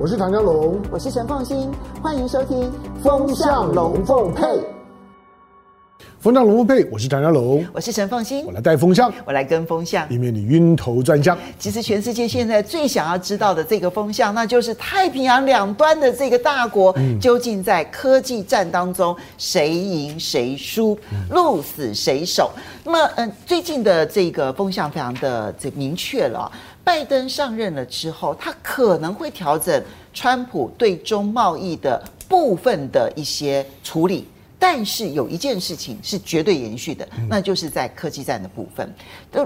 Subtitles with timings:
[0.00, 2.70] 我是唐家龙，我是陈凤新，欢迎收听
[3.02, 4.44] 《风向龙凤配》。
[6.20, 11.36] 风向龙凤配，我是唐家龙，我是陈凤新，我来带风向，我来跟风向，以免你晕头转向。
[11.58, 20.96] 其实全世界现在最想要知道的这个风向，那就是太平洋两端的这个大国，嗯、究竟在科技战当中谁赢谁输，
[21.30, 22.52] 鹿死谁手？
[22.84, 26.50] 那么，嗯，最近的这个风向非常的这明确了，
[26.88, 29.84] 拜登上任了之后，他可能会调整
[30.14, 34.26] 川普对中贸易的部分的一些处理。
[34.58, 38.90] 但是有一件事情是绝对延续的，那就是在科技战的部分，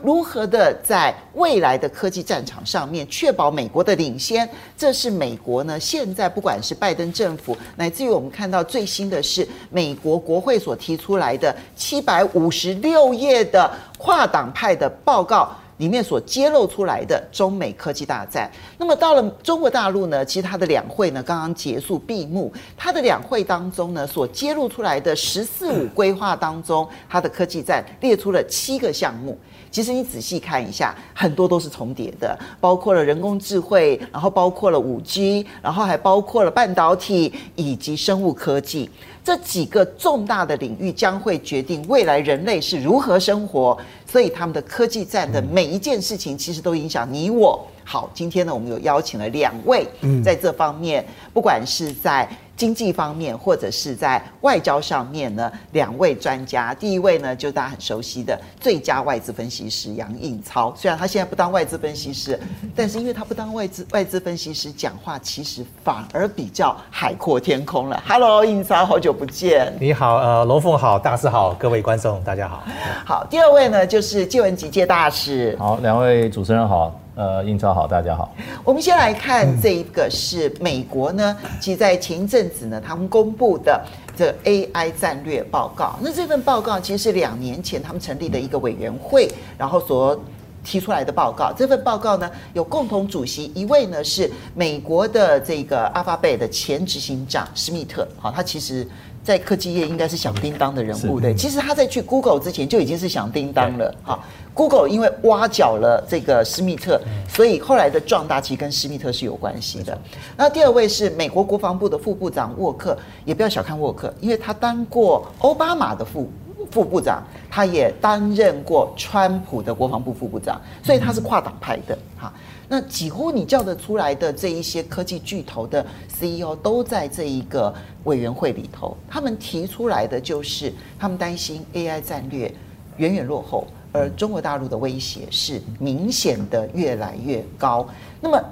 [0.05, 13.69] 如何的在未来的科技战场上面确保美国的领先，这是美国呢现在不管是拜登政府，乃至于我们看到最新的是美国国会所提出来的七百五十六页的
[13.99, 15.53] 跨党派的报告。
[15.79, 29.37] 里面所揭露出来的中美科技大战，那么到了中国大陆呢，其实它的两会呢刚刚结束闭幕，它的两会当中呢所揭露出来的“十四五”规划当中，它的科技战列出了七个项目。
[29.71, 38.91] 其实你仔细看一下，很多都是重叠的，包括了人工智慧，然后包括了五 G，然后还包括了半导体以及生物科技。
[39.25, 47.65] 这几个重大的领域将会决定未来人类是如何生活，所以他们的科技战的每一件事情，其实都影响你我。
[47.85, 49.87] 好，今天呢，我们有邀请了两位，
[50.25, 56.73] 在这方面，不管是在经济方面，或者是在外交上面呢，两位专家。
[56.75, 60.73] 第一位呢，就是大家很熟悉的最佳外资分析师杨应超。
[60.77, 62.39] 虽然他现在不当外资分析师，
[62.77, 68.01] 但是因为他不当外资外资分析师，讲话其实反而比较海阔天空了。
[68.07, 69.73] Hello，应超，好久不见。
[69.81, 72.63] 你好，呃，龙凤好，大师好，各位观众大家好。
[73.05, 75.57] 好，第二位呢，就是借文集借大使。
[75.59, 76.97] 好，两位主持人好。
[77.15, 78.35] 呃，印超好，大家好。
[78.65, 83.79] 我们先来看这一个是美国呢，其实在前一阵子呢，他们公布的
[84.17, 85.99] 这 AI 战略报告。
[86.01, 90.19] 那这份报告其实是两年前他们成立的一个委员会，然后所
[90.65, 91.53] 提出来的报告。
[91.53, 98.89] 这份报告呢，有共同主席一位呢是美国的这个阿帕贝的前执行长施密特，好，他其实。
[99.23, 101.33] 在科技业应该是响叮当的人物，对。
[101.35, 103.95] 其实他在去 Google 之前就已经是响叮当了。
[104.03, 104.19] 哈
[104.53, 109.97] ，Google 因为挖角了这个施密特，所以后来的壮大其实跟施密特是有关系的。
[110.37, 116.29] 那第二位是美国国防部的副部长沃克，也不要小看沃克，因为他当过奥巴马的副
[116.71, 121.97] 副部长，他也担任过川普的国防部副部长，所以他是跨党派的。
[122.19, 122.33] 哈。
[122.73, 127.71] 那几乎你叫得出来的这一些科技巨头的 CEO 都在这一个
[128.05, 132.51] 委员会里头，他们提出来的就是他们担心 AI 战略
[132.97, 137.87] 远远落后，而中国大陆的威胁是明显的越来越高。
[138.23, 138.43] 那么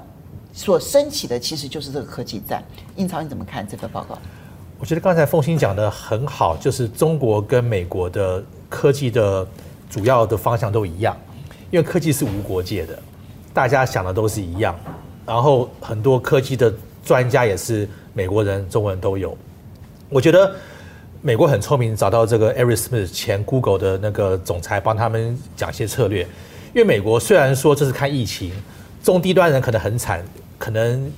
[0.53, 2.63] 所升起的其实就是这个科技战。
[2.97, 4.15] 印超你怎么看这份报告？
[4.77, 9.47] 我觉得刚才凤馨讲的很好，就是中国跟美国的科技的
[9.89, 11.17] 主要的方向都一样，
[11.71, 12.99] 因为科技是无国界的。
[13.53, 14.75] 大家想的都是一样，
[15.25, 16.73] 然后很多科技的
[17.03, 19.37] 专家也是美国人、中国人都有。
[20.09, 20.53] 我觉得
[21.21, 26.21] 美国很聪明，找到这个 Eric Schmidt 前 Google 的那个总裁，帮他们讲一些策略。
[26.73, 28.51] 因为美国虽然说这是看疫情，
[29.03, 30.23] 中低端人可能很惨，
[30.57, 31.11] 可能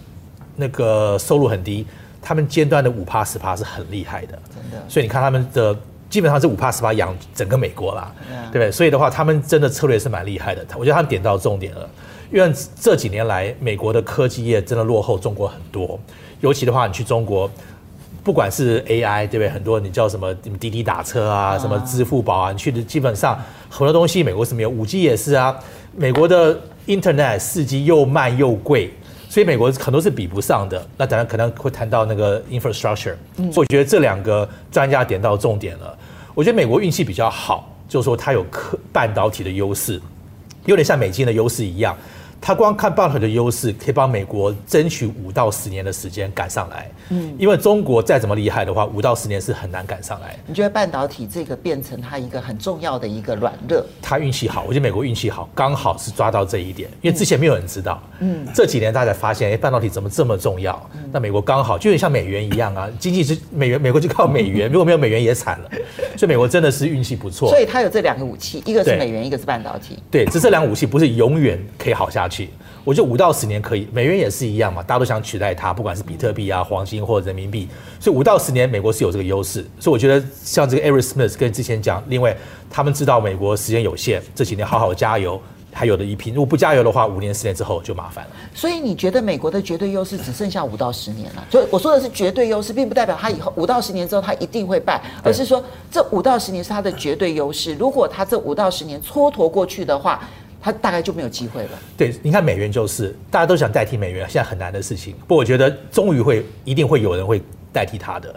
[0.55, 1.85] 那个收入很低，
[2.21, 4.39] 他们尖端的五趴十趴是很厉害的。
[4.49, 4.83] 真的。
[4.89, 5.75] 所以你看他们的
[6.09, 8.11] 基本上是五趴十趴养整个美国啦，
[8.51, 8.71] 对不对？
[8.71, 10.65] 所以的话，他们真的策略是蛮厉害的。
[10.75, 11.89] 我觉得他们点到重点了。
[12.33, 12.51] 因为
[12.81, 15.99] 这几年来，美国的科技业真的落后中国很多。
[16.41, 17.47] 尤其的话，你去中国，
[18.23, 19.49] 不管是 AI，对不对？
[19.49, 23.39] 很多你叫什么滴滴打车啊，什么支付宝啊，你去的基本上
[23.69, 24.69] 很多东西，美国是没有。
[24.69, 25.55] 五 G 也是啊，
[25.95, 28.91] 美国的 Internet 四 G 又慢又贵，
[29.29, 30.83] 所以美国很多是比不上的。
[30.97, 33.13] 那当然可能会谈到那个 infrastructure。
[33.35, 35.95] 所以我觉得这两个专家点到重点了。
[36.33, 40.01] 我觉得美国运气比较好，就是说它有科半导体的优势，
[40.65, 41.95] 有点像美金的优势一样。
[42.45, 46.91] 他光看半导体的优势，可以帮美国争取五到十年的时间赶上来。
[47.07, 50.35] 嗯，因为中国再怎么厉害的话，五到十年是很难赶上来。
[50.45, 53.81] 你觉得半导体这个变成它一个很重要的一个软肋？
[54.01, 58.03] 他运气好，我觉得美国运气好，刚好是抓到这一点，因为之前没有人知道。
[58.19, 60.89] 嗯，这几年大家才发现，哎，半导体怎么这么重要？
[61.13, 65.69] 那美国刚好就有点像美元一样啊，经济是美元，美国就靠美元， 如果没有美元也惨了。
[66.17, 67.47] 所以美国真的是运气不错。
[67.47, 69.97] 所以它有这两个武器，一个是美元，一个是半导体。
[70.11, 72.32] 对，只是这两个武器不是永远可以好下去。
[72.83, 77.67] 我觉得五到十年可以，美元也是一样嘛，大家都想取代它，不管是比特币啊、黄金或者人民币，
[77.99, 79.65] 所以五到十年美国是有这个优势。
[79.79, 82.35] 所以我觉得像这个 Eric Schmidt 跟之前讲，另外
[82.69, 85.41] 他们知道美国时间有限，这几年好好加油，
[85.71, 86.33] 还有的一拼。
[86.33, 88.31] 如果不加油的话，五年十年之后就麻烦了。
[88.53, 91.45] 所以你觉得美国的绝对优势只剩下五到十年了？
[91.49, 97.73] 所以我说的是绝对优势，并不代表他以后五到十年之后他一定会败，而是说这五到十年是他的绝对优势。
[97.75, 100.21] 如果他这五到十年蹉跎过去的话，
[100.63, 101.71] 他大概就没有机会了。
[101.97, 105.13] 对，你看美元就是大家都想代替美元，现在很难的事情。
[105.27, 107.41] 不过我觉得终于会，一定会有人会
[107.73, 108.33] 代替它的。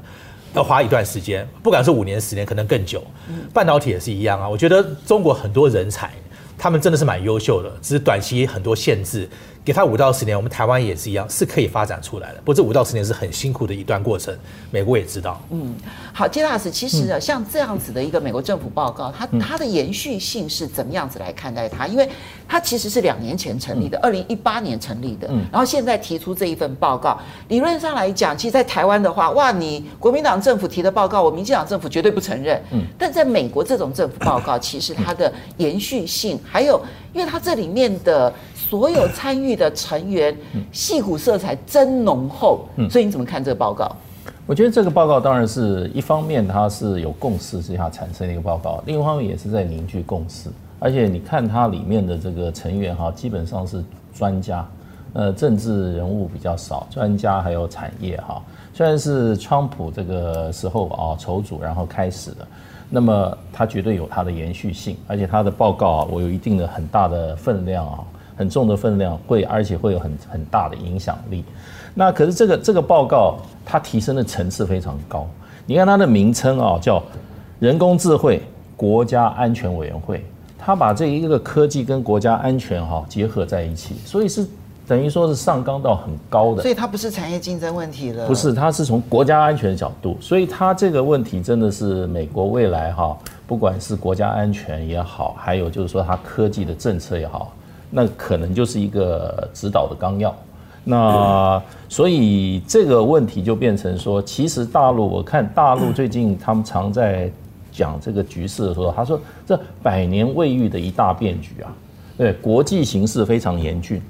[0.52, 3.04] 要花一段时间，不管是五年、十年，可能更久。
[3.54, 4.48] 半导体也是一样啊。
[4.48, 6.10] 我觉得中国很多人才，
[6.58, 9.28] 他们真的是蛮优秀的，只是短期很多限制。
[9.66, 12.36] 给他五到十年，我们台湾也是一样，是可以发展出来的。
[12.36, 14.32] 不过这五到十年是很辛苦的一段过程，
[14.70, 15.42] 美国也知道。
[15.50, 15.74] 嗯，
[16.12, 21.88] 好，杰老师，其实啊，像这样子的一个美国政府报告，它它的延续性是怎么样子来看待它？
[21.88, 22.08] 因为
[22.46, 32.62] 它其实是两年前成立的，二零一八年成立的，然后现在提出这一份报告，理论上来讲，其实，在台湾的话，哇，你国民党政府提的报告，我民进党政府绝对不承认。
[32.70, 36.80] 嗯，但在美国这种政府报告，其实它的延续性，还有，
[37.12, 38.32] 因为它这里面的。
[38.68, 40.36] 所有参与的成员，
[40.72, 42.66] 戏骨色彩真浓厚。
[42.90, 43.90] 所以你怎么看这个报告？
[44.46, 50.50] 我觉得这个报告当然是一方面，它是有共识之下产生的一个报告；另一方面也是在凝聚共识。
[50.78, 53.82] 而且你看它里面的这个成员哈，基本上是
[54.14, 54.68] 专家，
[55.14, 58.42] 呃，政治人物比较少，专家还有产业哈。
[58.74, 62.46] 虽然是川普这个时候啊筹组然后开始的，
[62.90, 67.98] 那么它绝对有它的延续性，而且它的报告啊，我有一定的很大的分量啊。
[68.36, 71.44] 很重的分量会，而且会有很很大的影响力。
[71.94, 75.26] 那可是这个这个报告它提升的层次非常高。
[75.64, 77.02] 你看它的名称啊，叫
[77.58, 78.42] 人工智慧
[78.76, 80.24] 国家安全委员会，
[80.58, 84.46] 它把这一个科技跟国家安全哈结合在一起，所以是
[84.86, 86.62] 等于说是上纲到很高的。
[86.62, 90.16] 所以它不是产业竞争问题了，不是，它是从国家安全的角度。
[90.20, 93.16] 所以它这个问题真的是美国未来哈，
[93.46, 97.52] 不管是国家安全也好，还有就是说它科技的政策也好。
[97.90, 100.34] 那可能就是一个指导的纲要，
[100.84, 107.30] 那所以这个问题就变成说，其实大陆我看大陆最近他们常在
[107.70, 111.72] 讲这个局势的时候，他说这百年未遇的一大变局啊，
[112.18, 114.02] 对，国际形势非常严峻，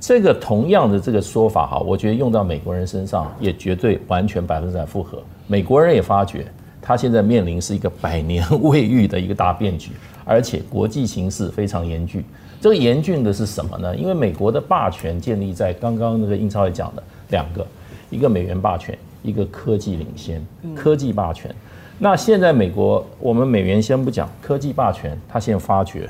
[0.00, 6.46] 这个同样的这个说法哈，我觉得用到美国人身上也绝对完全百分之百符合，美国人也发觉
[6.80, 9.92] 他现在面临是一个百年未遇的一个大变局，
[10.24, 12.24] 而且国际形势非常严峻。
[12.64, 13.94] 这个严峻的是什么呢？
[13.94, 17.66] 因为美国的霸权建立在刚刚那个英超也讲的两个，
[18.08, 20.42] 一个美元霸权，一个科技领先，
[20.74, 21.54] 科技霸权。
[21.98, 26.08] 那现在美国，我们美元先不讲，科技霸权，他现在发觉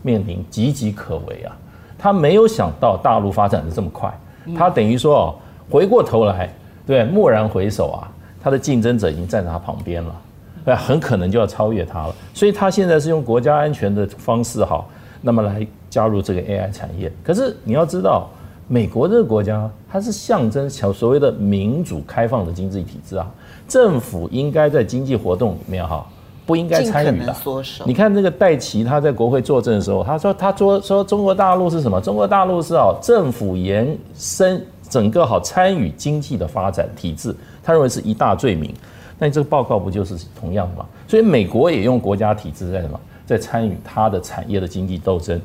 [0.00, 1.54] 面临岌岌可危啊！
[1.98, 4.10] 他没有想到大陆发展的这么快，
[4.56, 5.34] 他等于说哦，
[5.68, 6.50] 回过头来，
[6.86, 8.10] 对，蓦然回首啊，
[8.42, 10.22] 他的竞争者已经站在他旁边了，
[10.64, 12.14] 对，很可能就要超越他了。
[12.32, 14.82] 所以他现在是用国家安全的方式哈，
[15.20, 15.66] 那么来。
[15.92, 18.26] 加入这个 AI 产业，可是你要知道，
[18.66, 23.30] 美国这个国家它是象征小所谓的民主开放的经济体制啊，
[23.68, 26.06] 政府应该在经济活动里面哈，
[26.46, 27.36] 不应该参与的。
[27.84, 32.00] 你看那个戴琪他在国会作证的时候，他说他说说中国大陆是什么？
[32.00, 38.74] 中国大陆是哦，政府延伸整个好参与经济的发展体制，他认为是一大罪名。
[39.18, 40.86] 那你这个报告不就是同样的吗？
[41.06, 45.38] 所以美国也用国家体制在什么，在参与它的产业的经济斗争。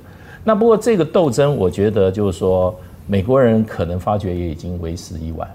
[0.43, 2.73] 那不过这个斗争，我觉得就是说，
[3.05, 5.49] 美国人可能发觉也已经为时已晚。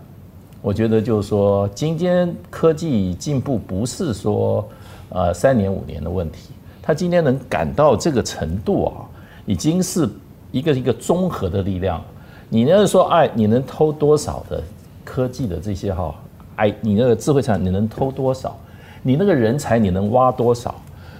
[0.60, 4.68] 我觉得就是说，今天科技进步不是说，
[5.08, 6.50] 呃，三年五年的问题。
[6.80, 8.94] 他今天能赶到这个程度啊，
[9.46, 10.08] 已经是
[10.50, 12.02] 一个一个综合的力量。
[12.48, 14.62] 你要是说，哎，你能偷多少的
[15.04, 16.14] 科技的这些哈，
[16.56, 18.56] 哎，你那个智慧产你能偷多少？
[19.02, 20.74] 你那个人才你能挖多少？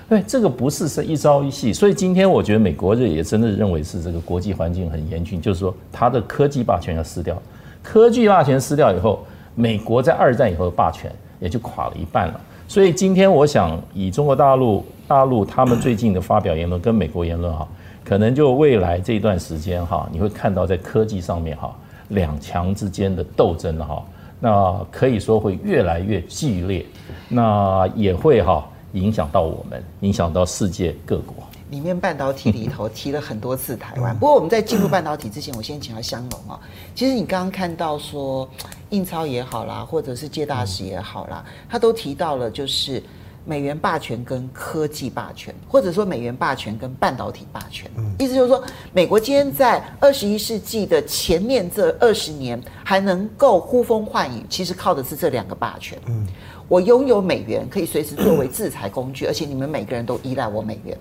[0.08, 7.40] 对，这个不是是一朝一夕，所以今天我觉得美国人也真的认为是这个国际环境很严峻，就是说它的科技霸权要失掉，
[7.82, 12.40] 科技霸权失掉以后，美国在二战以后的霸权也就垮了一半了。
[12.68, 17.66] 所以今天我想以中国大陆大陆他们最近的发表言论跟美国言论哈，
[18.04, 21.74] 可能就未来这一段时间哈，你会看到在科技上面哈
[22.08, 24.04] 两强之间的斗争哈，
[24.40, 26.84] 那可以说会越来越剧烈，
[27.30, 28.68] 那也会哈。
[28.92, 31.34] 影响到我们，影响到世界各国。
[31.70, 34.14] 里面半导体里头提了很多次台湾。
[34.18, 36.60] 不过我们在进入半导体之前，我先请到香龙啊。
[36.94, 38.46] 其实你刚刚看到说，
[38.90, 43.02] 印钞也好啦，或者是借大使也好啦，他都提到了，就是
[43.46, 47.90] 美元霸权跟科技霸权，或者说美元霸权跟半导体霸权。
[48.18, 55.98] 意思就是说，美国今天在二十一世纪的前面这二十年还能够呼风唤雨，其实靠的是这两个霸权。
[56.72, 60.96] 我拥有美元，可以随时作为制裁工具，而且你们每个人都依赖我美元。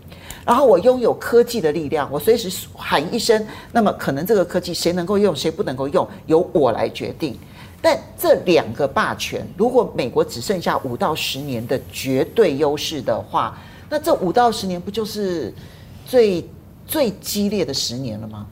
[0.46, 7.40] 然后我拥有科技的力量，我随时喊一声，那么可能这个科技谁能够用，谁不能够用，由我来决定。
[7.82, 13.58] 但这两个霸权，如果美国只剩下五到十年的绝对优势的话，
[13.90, 15.54] 那这五到十年不就是
[16.06, 16.46] 最
[16.86, 18.46] 最激烈的十年了吗？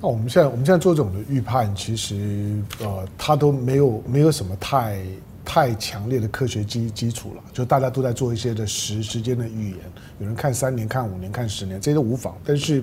[0.00, 5.02] 那我们现在我们现在做这种的预判，其实呃，它都没有没有什么太。
[5.46, 9.78] 太强烈的科学基基础了，就大家都在做一些的时时间的预言，
[10.18, 12.36] 有人看三年、看五年、看十年，这些都无妨。
[12.44, 12.82] 但是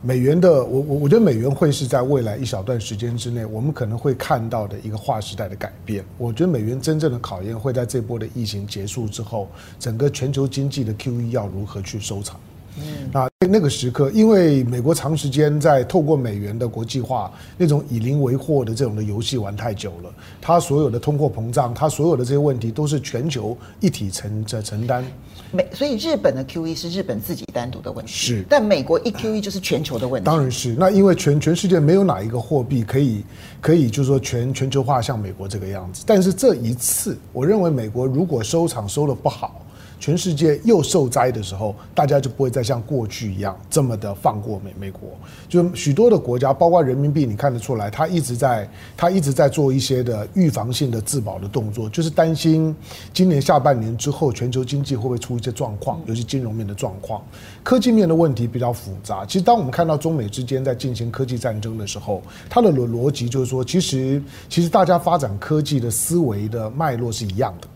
[0.00, 6.04] 美元的，我我我觉得美元会是在未来一小段时间之内，我们可能会看到的一个划时代的改变。
[6.16, 12.38] 我觉得美元真正的考验会在这波的疫情结束之后，整个全球经济的 QE 要如何去收场。
[12.76, 20.10] 嗯，那那个时刻，因为美国长时间在透过美元的国际化那种以邻为壑的这种的游戏玩太久了，
[20.40, 25.04] 它所有的通货膨胀，它所有的这些问题都是全球一体承在承担。
[25.50, 30.26] 美，所以日本的 QE 是日本自己单独的问题，是，但美国一 QE 就是全球的问题。
[30.26, 33.24] 当然是，那因为全全世界没有哪一个货币可以
[33.60, 39.62] 可以就是说全全球化像美国这个样子，但是这一次，我认为美国如果收场收的不好。
[40.00, 45.10] 全世界又受灾的时候，大家就不会再像过去一样这么的放过美美国。
[45.48, 52.74] 就许多的国家，包括人民币，你看得出来，他一直在他一直在做一些的预防性的自保的动作，就是担心
[53.12, 57.22] 今年下半年之后，全球经济会不会出一些状况，尤其金融面的状况。
[57.62, 59.26] 科技面的问题比较复杂。
[59.26, 67.68] 其实，当我们看到中美之间在进行科技战争的时候，它的逻逻辑就是说，其实其实大家发展科技的思维的脉络是一样的。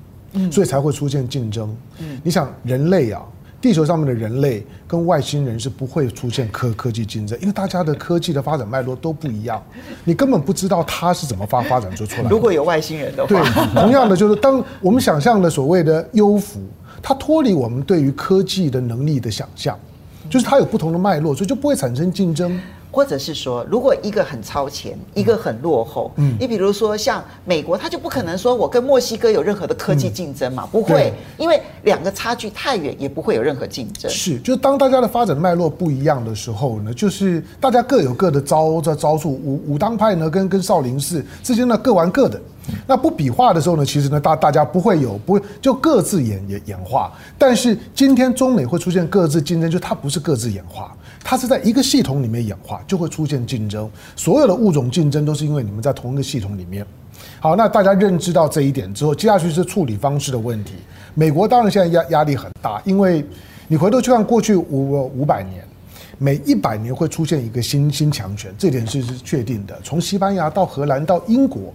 [0.51, 1.75] 所以才会出现竞争。
[1.99, 3.23] 嗯，你想人类啊，
[3.61, 9.63] 地球上面的人类跟外星人是不会出现科科技竞争，因为大家的科技的发展脉络都不一样，
[10.05, 12.29] 你根本不知道它是怎么发发展出出来的。
[12.29, 16.61] 如果有外星人的话，对，同样的就是当我们想象的所谓的优福，
[17.01, 19.79] 它脱离我们对于科技的能力的想象，
[20.29, 22.61] 就是它有不同的脉络，所以就不会产生竞争。
[22.93, 34.11] 或者是说，如果一个很超前，一个很落后，嗯，你比如说像美国，他就不可能说我跟墨西哥有任何的科技竞争嘛，不会，因为两个差距太远，也不会有任何竞争。
[34.11, 42.39] 是，就当大家的发展脉络不一样的时候呢，就是大家各有各的招这招数，武武当派呢跟跟少林寺之间呢各玩各的。
[42.87, 47.13] 那不比划的时候呢，其实呢大大家不会有不会就各自演演演化。
[47.37, 50.95] 但是今天中美会出现各自竞争，就它不是各自演化。
[51.25, 53.89] 它是在一个系统里面演化，就会出现竞争。
[54.17, 56.85] 所有的物种竞争都是因为你们在同一个系统里面。
[57.39, 60.75] 好，那大家认知到这一点之后，接下去是处理方式的问题。
[61.15, 63.25] 美国当然现在压压力很大，因为
[63.69, 65.65] 你回头去看过去五五百年，
[66.19, 69.79] 每一百年会出现一个新新强权，这点是是确定的。
[69.83, 71.73] 从西班牙到荷兰到英国，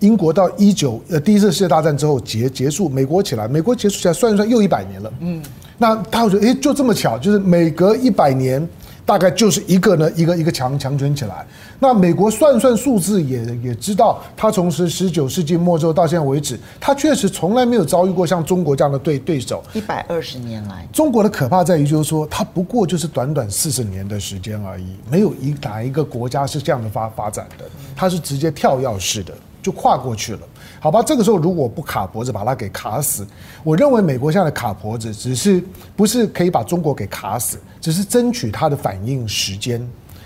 [0.00, 5.12] 英国到一九呃第一次世界大战之后结结束，美国起来，美国结束起来算一算又一百年了。
[5.20, 5.42] 嗯，
[5.76, 8.66] 那他会觉得诶，就这么巧，就是每隔一百年。
[9.08, 11.46] 大概就是一个呢，一个一个强强权起来。
[11.78, 19.64] 那美国算算数字也也知道，他从十十九世纪末之后到现在为止，他确实从来没有遭遇过像中国这样的对对手。
[19.72, 27.64] 一百二十年来，中国的可怕在于就是说，它不过就是短短四十年的时间而已，没有一哪一个国家是这样的发发展的，
[27.96, 30.40] 它是直接跳跃式的就跨过去了。
[30.80, 33.26] 好吧，这个时候如果不卡脖子把它给卡死，
[33.64, 35.62] 我认为美国现在的卡脖子只是
[35.96, 39.84] 不是可以把中国给卡死，只是争取它的反应时间，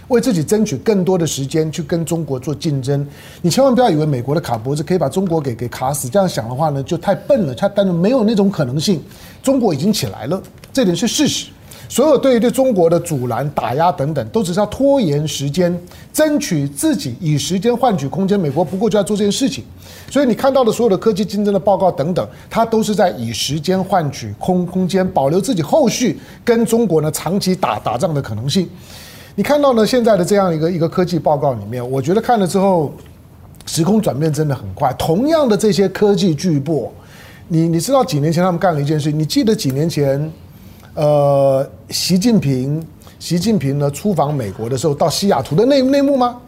[0.09, 3.06] 为自己争取更多的时间去跟中国做竞争。
[3.40, 7.54] 你千万不要以为美国的卡脖子可以把中国给给卡死，这样想的话呢，就太笨了。
[7.54, 9.02] 它但是没有那种可能性，
[9.42, 11.50] 中国已经起来了，这点是事实。
[11.92, 15.78] 所有对于对中国的阻拦、打压等等，都只是要拖延时间，
[16.11, 18.40] 争取自己以时间换取空间。
[18.40, 19.62] 美国不过就要做这件事情，
[20.11, 28.66] 所以你看到的所有的科技竞争的报告等等，它都是在以时间换取空空间，保留自己后续跟中国呢长期打打仗的可能性。
[29.34, 32.90] 你看到呢现在的这样一个一个科技报告里面，我觉得看了之后，
[33.66, 34.90] 时空转变真的很快。
[34.94, 36.88] 同样的这些科技巨擘，
[37.49, 40.32] 你你知道几年前他们干了一件事，你记得几年前？
[40.94, 42.87] 呃，习近平，
[43.18, 46.38] 习近平呢出访美国的时候，到西雅图的内内幕吗？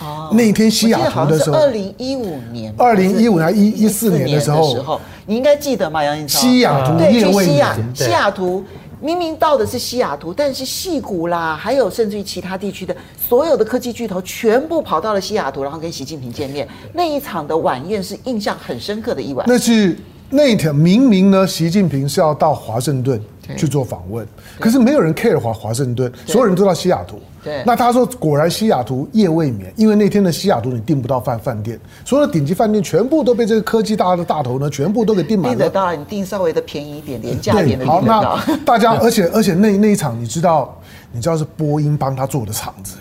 [0.00, 6.02] 哦，那天西雅图的时候，二零一五年，二零一五年一一四年的时候，时候你应该记得吗？
[6.02, 8.64] 杨颖超，西雅图夜未西雅西雅图
[9.00, 12.96] 明明到的是西雅图，但是戏谷啦，还有甚至于其他地区的
[13.28, 16.66] 所有的科技巨头，全部跑到了西雅图，然后跟习近平见面。
[16.92, 19.46] 那一场的晚宴是印象很深刻的一晚。
[19.48, 19.96] 那是。
[20.30, 23.22] 那一天明明呢，习近平是要到华盛顿
[23.56, 24.26] 去做访问，
[24.58, 27.18] 可是没有人 care 华华盛顿，所有人都到西雅图。
[27.42, 35.56] 对，那他说果然西雅图夜未眠，因为那天的西雅图你订不到饭饭店，所有的顶级饭店全部都被这个科技大的大头呢，全部都给订满了。
[35.56, 37.84] 订得到，你订稍微的便宜一点，廉价一点的。
[37.84, 40.74] 好，那大家，而且而且那那一场，你知道，
[41.12, 42.96] 你知道是波音帮他做的场子。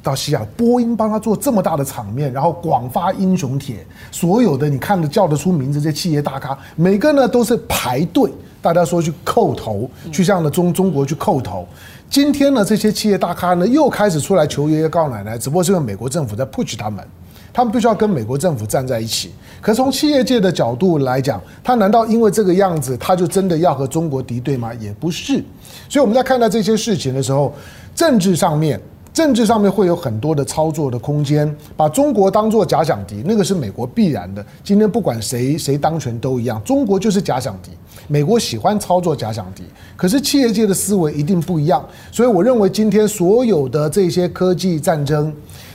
[0.00, 11.66] 到西雅，波音帮他做这么大的场面，然后广发英雄帖，所有的你看得叫得出名字这些企业大咖，每个呢都是排队，大家说去叩头，去向了中中国去叩头。
[12.10, 17.04] 今天呢，这些企业大咖呢又开始出来求爷爷告奶奶，只不过是因为美国政府在 push 他们，
[17.52, 19.30] 他们必须要跟美国政府站在一起。
[19.60, 24.72] 可从企业界的角度来讲，他难道因为这个样子，他就真的要和中国敌对吗？
[24.74, 25.42] 也不是。
[25.88, 27.52] 所以我们在看待这些事情的时候，
[27.94, 28.80] 政治上面。
[29.12, 34.44] 政治上面会有很多的操作的空间，把中国当做假想敌，那个是美国必然的。
[34.62, 37.70] 今天不管谁谁当权都一样，中国就是假想敌。
[38.06, 39.64] 美国喜欢操作假想敌，
[39.96, 41.84] 可是企业界的思维一定不一样。
[42.12, 45.32] 所以我认为今天所有的这些科技战争，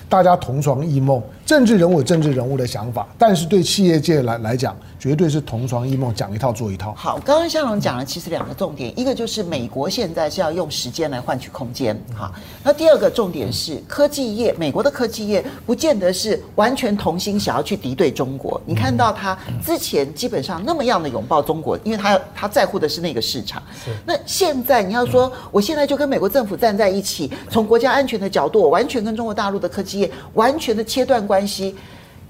[0.07, 1.21] 大家同床异梦。
[1.53, 6.95] 政治人物有政治人物的想法，但是对企业界来来讲，绝对是同床异梦，讲一套做一套。
[6.97, 12.33] 好，刚刚香龙讲了，其实两个重点，一个就是美国现在是要用时间来换取空间，哈，
[12.63, 18.59] 那第二个重点是科技业，美国的科技业不见得是完全同心想要去敌对中国。
[18.65, 23.61] 你看到他之前基本上那么样的拥抱中国，因为他他在乎的是那个市场。
[24.07, 31.75] 那现在你要说，我现在就跟美国政府站在一起，从国家安全的角度，我完全跟中国大陆的科技业完全的切断关系。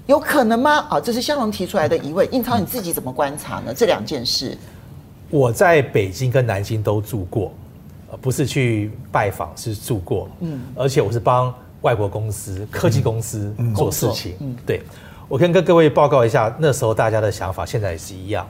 [0.06, 0.86] 有可能吗？
[0.90, 2.28] 啊，这是香龙提出来的疑问。
[2.30, 3.72] 印超你自己怎么观察呢？
[3.74, 4.54] 这两件事，
[5.30, 7.52] 我在北京跟南京都住过，
[8.20, 10.28] 不是去拜访，是住过。
[10.40, 14.34] 嗯，而且我是帮外国公司、科技公司做事情。
[14.40, 14.82] 嗯，对，
[15.26, 18.46] 我跟跟各位报告一下，那时候大家的想法现在也是一样。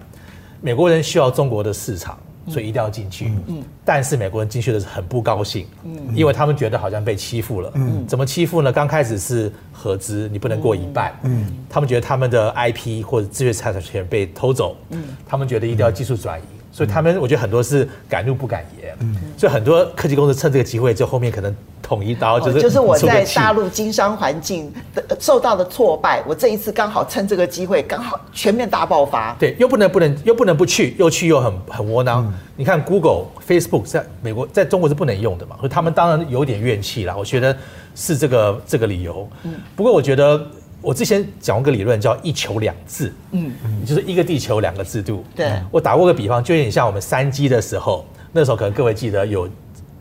[0.61, 2.19] 美国人需要中国的市场。
[2.49, 8.73] 所以一定要进去，嗯，但是美国人进去的是很不高兴，嗯，因为他们觉得好像被欺负了，嗯，怎么欺负呢？
[8.73, 16.43] 刚开始是合资，你不能过一半，嗯，他们觉得他们的 IP 或者知识产权被偷走，嗯，他们觉得一定要技术转移。
[16.73, 21.55] 所以他们，我觉得很多是敢怒不敢言，嗯，所以很多科技公司趁这个机会，就后面可能
[21.85, 29.37] 捅一刀，就是就是我在大陆经商环境的受到的挫败，我这一次刚好趁这个机会，刚好全面大爆发。
[29.39, 32.33] 对，又不能不能又不能不去，又去又很很窝囊。
[32.57, 37.15] 你看 Google、Facebook 在美国在中国是不能用的嘛，所以他们当然有点怨气啦。
[37.15, 37.55] 我觉得
[37.95, 39.29] 是这个这个理由。
[39.43, 40.41] 嗯，不过我觉得。
[40.83, 43.55] 我之前讲过个理论叫“一球两制”，嗯，
[43.87, 45.25] 就是一个地球两个制度。
[45.35, 49.49] 对，我打过个比方，就有点像我们三 G 的时候，那时候可能各位记得有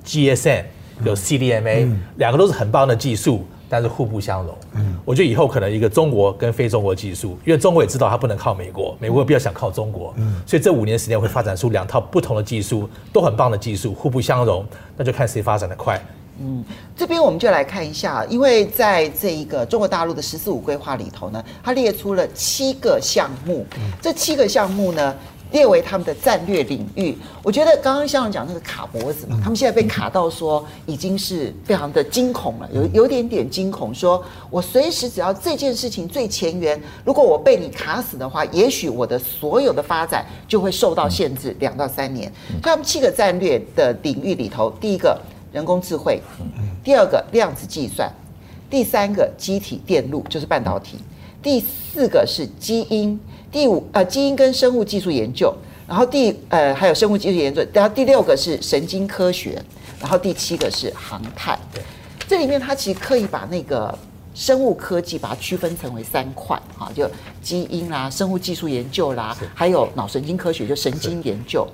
[0.05, 0.65] GSM，
[1.03, 4.55] 有 CDMA，两个都是很棒的技术，但是互不相容。
[4.73, 15.99] 嗯，我觉得以后可能一个中国跟非中国技术，因为中国也知道它不能靠美国，美国也比较想靠中国，嗯，所以这五年时间会发展出两套不同的技术，都很棒的技术，互不相容，那就看谁发展的快。
[16.41, 23.63] 嗯，这边我们就来看一下，因为在这一个中国大陆的“十四五”规划里头呢，它列出了七个项目，
[24.01, 25.15] 这七个项目呢
[25.53, 27.17] 列为他们的战略领域。
[27.41, 42.29] 我觉得刚刚像讲那个卡脖子嘛，他们现在被卡到说已经是非常的惊恐了，有有点点惊恐，说我随时只要这件事情最前沿，如果我被你卡死的话，也许我的所有的发展就会受到限制两到三年。
[42.61, 45.17] 他们七个战略的领域里头，第一个。
[45.53, 46.19] 人工智慧，
[46.83, 48.11] 第二个量子计算，
[48.71, 50.97] 第三个机体电路就是半导体，
[51.43, 53.19] 第四个是基因，
[53.53, 55.55] 第五呃基因跟生物技术研究，
[55.87, 59.61] 然后第呃还有生物技术研究，然后第六个是神经科学，
[60.01, 61.57] 然后第七个是航太。
[61.71, 61.83] 对，
[62.27, 63.95] 这里面它其实刻意把那个
[64.33, 67.07] 生物科技把它区分成为三块哈，就
[67.43, 71.67] 基因啦、生物技术研究啦，还有脑神经科学就神经研究。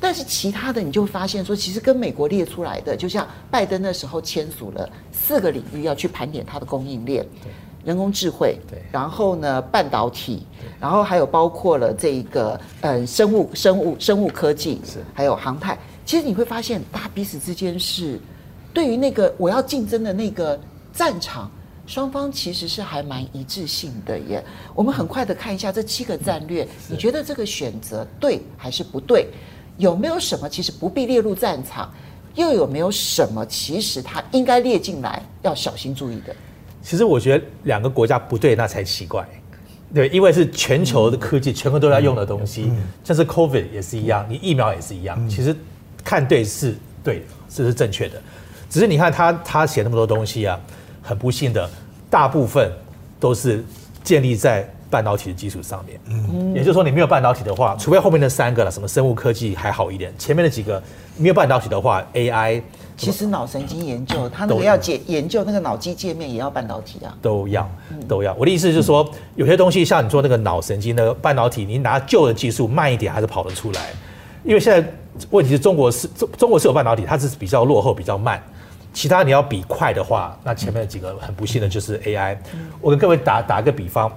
[0.00, 7.24] 但是其他的你就会发现说，其实跟美国列出来的，就像拜登那时候签署了四个领域要去盘点它的供应链，
[7.84, 10.46] 人工智慧，对然后呢半导体，
[10.80, 15.78] 然后还有包括了这个呃生物生物生物科技，是还有航太。
[16.04, 18.20] 其实你会发现，大家彼此之间是
[18.72, 20.58] 对于那个我要竞争的那个
[20.92, 21.50] 战场，
[21.86, 24.44] 双方其实是还蛮一致性的耶。
[24.74, 29.28] 我们很快的看一下这七个战略，你觉得这个选择对还是不对？
[29.78, 31.90] 有没有什么其实不必列入战场，
[32.34, 36.36] 又有没有什么其实它应该列进来要小心注意的？
[36.82, 39.26] 其实我觉得两个国家不对，那才奇怪。
[39.94, 42.72] 对，因为是全球的科技，全球都在用的东西，
[43.04, 45.28] 像是 COVID 也是一样，你疫苗也是一样。
[45.28, 45.54] 其实
[46.02, 48.14] 看对是对的，这是正确的。
[48.70, 50.58] 只是你看他他写那么多东西啊，
[51.02, 51.68] 很不幸的，
[52.08, 52.72] 大部分
[53.20, 53.62] 都是
[54.02, 56.00] 建立在半导体的基础上面。
[56.06, 60.82] 嗯，也就是说，你没有半导体的话，除非后面那三个了，什么生物科技还好一点，前面的几个
[61.18, 62.62] 没有半导体的话，AI。
[62.96, 67.68] 其实脑神经研究，它那个要解研究那个脑机界面也要半导体啊，都要
[68.06, 68.34] 都要。
[68.34, 73.90] 我的意思就是说，有些东西像你说那个脑神经的半导体，你拿旧的技术慢一点还是跑得出来。
[74.44, 74.92] 因为现在
[75.30, 78.42] 问题是中国是中中国是有半导体，它是比较落后比较慢。
[78.92, 82.36] 其他你要比快的话，那前面的几个很不幸的就是 AI。
[82.80, 84.12] 我跟各位打打一个比方，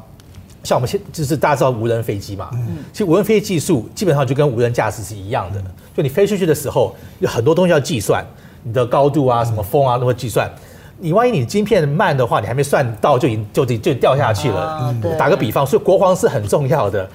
[0.63, 2.49] 像我们现就是大家知道无人飞机嘛，
[2.91, 5.63] 其实无人飞机技术基本上就跟无人驾驶是一样的，
[5.95, 8.25] 就你飞出去的时候有很多东西要计算。
[8.65, 10.51] 你的高度啊，什么风啊，都会计算。
[10.97, 14.59] 你万一你晶片慢的话，你还没算到，就已经就就就掉下去了。
[14.59, 17.07] 啊、打个比方，所以国防是很重要的。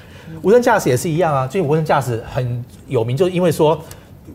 [0.42, 1.46] 无人驾驶也是一样啊。
[1.46, 3.76] 最近无人驾驶很有名，就是因为说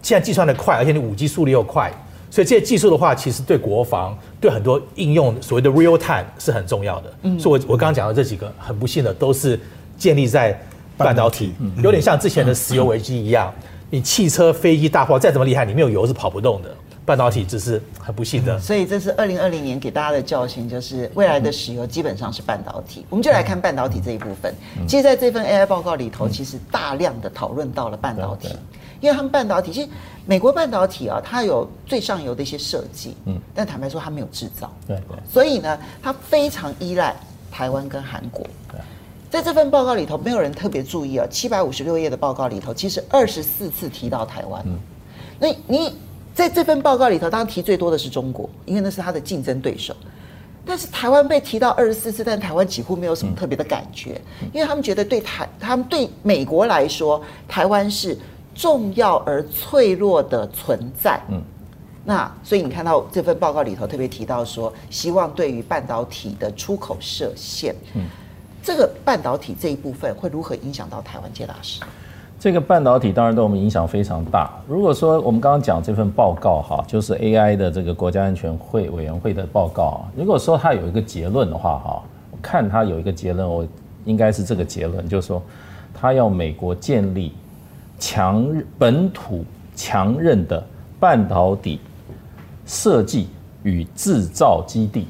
[0.02, 1.90] 现在计算的快，而且你五 G 速率又快，
[2.30, 7.14] 所以这些技术的话，其实对国防、对很多应用所谓的 real time 是很重要的。
[7.22, 9.58] 嗯、所以我我刚刚讲的这几个，很不幸的都是
[9.98, 10.60] 建立在
[10.98, 13.54] 半导体，有点像之前的石油危机一样。
[13.92, 16.76] 你汽车、飞机、大炮再怎么厉害，你没有油是跑不动的。
[17.06, 23.06] 半导体只是很不幸的，所以这是二零二零年给大家的教训，就是未来的石油基本上是半导体。
[23.12, 24.52] 我们就来看半导体这一部分。
[24.88, 28.50] 其实在这份 AI 报告里头，其实大量的讨论到了半导体，
[29.02, 29.90] 因为他们半导体其实
[30.26, 37.16] 美国半导体啊，它有最上游的一些设计，嗯，但坦白说它没有制造，对对，所以呢，它非常依赖
[37.52, 38.44] 台湾跟韩国。
[39.30, 44.66] 在这份报告里头，没有人特别注意啊，七百五十六页的报告里头，其实二十四次提到台湾，
[45.38, 45.94] 那你。
[46.36, 49.96] 在这份报告里头，当然提最多的是中国，因为那是他的竞争对手。
[50.66, 54.20] 但是台湾被提到二十四次，但台湾几乎没有什么特别的感觉，
[54.52, 58.18] 因为他们觉得对台，他们对美国来说，台湾是
[58.54, 61.22] 重要而脆弱的存在。
[61.30, 61.42] 嗯，
[62.04, 67.74] 那所以你看到这份报告里头特别提到说，希望对于半导体的出口设限。
[67.94, 68.02] 嗯，
[68.62, 71.32] 这个半导体这一部分会如何影响到台湾？
[71.32, 71.80] 接大师。
[72.38, 74.52] 这个半导体当然对我们影响非常大。
[74.68, 83.66] 如果说我们刚刚讲这份报告哈，就是 AI 的这个国家安全会委员会的报告，如果说它有一个结论的话哈，我看它有一个结论，我
[84.04, 85.42] 应该是这个结论，就是说，
[85.94, 87.32] 它要美国建立
[87.98, 88.46] 强
[88.78, 89.44] 本土
[89.76, 90.64] 强韧的
[91.00, 91.80] 半导体
[92.66, 93.30] 设计
[93.64, 95.08] 与制造基地。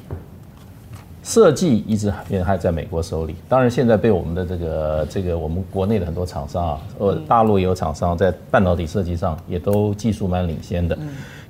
[1.26, 10.96] 设计一直也还在美国手里，当然现在被我们的这个这个我们国内的很多厂商啊，呃，大陆也有厂商在半导体设计上也都技术蛮领先的，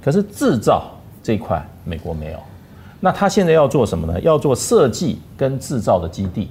[0.03, 0.85] 可是制造
[1.23, 2.39] 这一块美国没有，
[3.01, 4.19] 那他现在要做什么呢？
[4.23, 6.51] 要做设计跟制造的基地，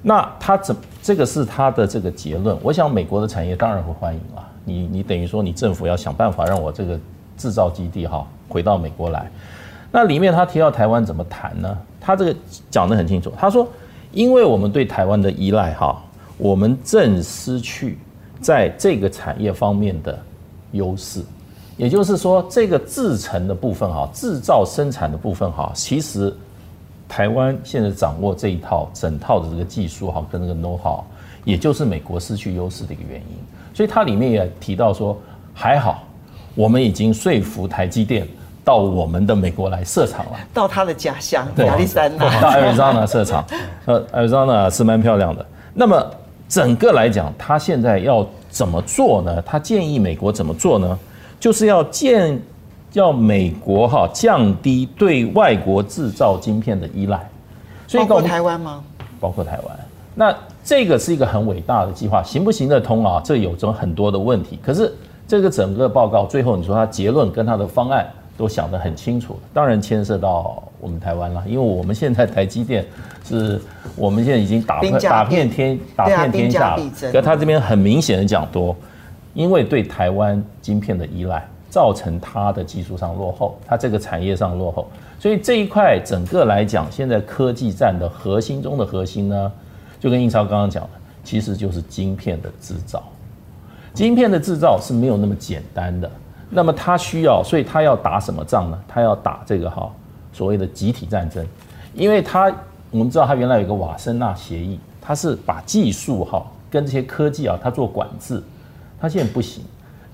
[0.00, 2.56] 那他怎这个是他的这个结论？
[2.62, 6.96] 我想美国的产业当然会欢迎啊，你你等于说你政府要想办法让我这个
[7.36, 9.28] 制造基地哈回到美国来。
[9.90, 11.76] 那里面他提到台湾怎么谈呢？
[12.06, 12.36] 他这个
[12.70, 13.66] 讲得很清楚，他说，
[14.12, 15.98] 因为我们对台湾的依赖哈，
[16.36, 17.98] 我们正失去
[18.42, 20.18] 在这个产业方面的
[20.72, 21.22] 优势，
[21.78, 26.30] 也就是说，这个制成的部分哈，制造生产的部分哈，其实
[27.08, 31.02] 台湾现在掌握这一套整套的这个技术哈，跟那个 know how，
[31.42, 33.36] 也就是美国失去优势的一个原因。
[33.72, 35.18] 所以它里面也提到说，
[35.54, 36.04] 还好，
[36.54, 38.28] 我们已经说服台积电。
[38.64, 43.44] 到我们的美国来设厂了，到他的家乡亚利桑那， 到亚利桑那设厂，
[43.84, 45.44] 呃，亚利桑那是蛮漂亮的。
[45.74, 46.02] 那么
[46.48, 49.42] 整个来讲，他现在要怎么做呢？
[49.42, 50.98] 他建议美国怎么做呢？
[51.38, 52.40] 就是要建，
[52.94, 57.28] 要美国哈降低对外国制造晶片的依赖。
[57.86, 58.82] 所以包括台湾吗？
[59.20, 59.78] 包括台湾。
[60.14, 63.20] 那这个是一个很伟大的计划，行不行得通啊？
[63.22, 64.58] 这有着很多的问题。
[64.64, 64.90] 可是
[65.28, 68.08] 这个整个报告最后，你说他结论跟他的方案。
[68.36, 72.84] 都想得很清楚，当然牵涉到我们台湾了，因为我们现在台积电
[73.24, 73.60] 是
[73.96, 76.82] 我们现在已经打打遍天打遍天下了。
[77.12, 78.74] 可他这边很明显的讲多，
[79.34, 89.52] 因为对台湾晶片的依赖，造成它的技术上落后，它这个产业上落后，所以这一块整个来讲，现在科技战的核心中的核心呢，
[90.00, 90.90] 就跟印超刚刚讲的，
[91.22, 93.02] 其实就是晶片的制造。
[93.92, 96.10] 晶片的制造是没有那么简单的。
[96.50, 98.78] 那么他需要，所以他要打什么仗呢？
[98.86, 99.90] 他要打这个哈
[100.32, 101.44] 所谓的集体战争，
[101.94, 102.52] 因为他
[102.90, 108.42] 我们知道他原来有一个瓦森纳协议，他是把技术哈跟这些科技啊，他做管制，
[109.00, 109.64] 他现在不行，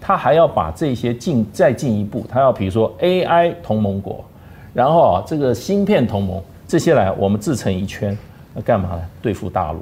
[0.00, 4.24] 他还要把这些进再进一步，他要比如说 AI 同盟国，
[4.72, 8.16] 然后啊这个芯片同盟这些来我们自成一圈，
[8.54, 9.02] 那干嘛呢？
[9.20, 9.80] 对付大陆。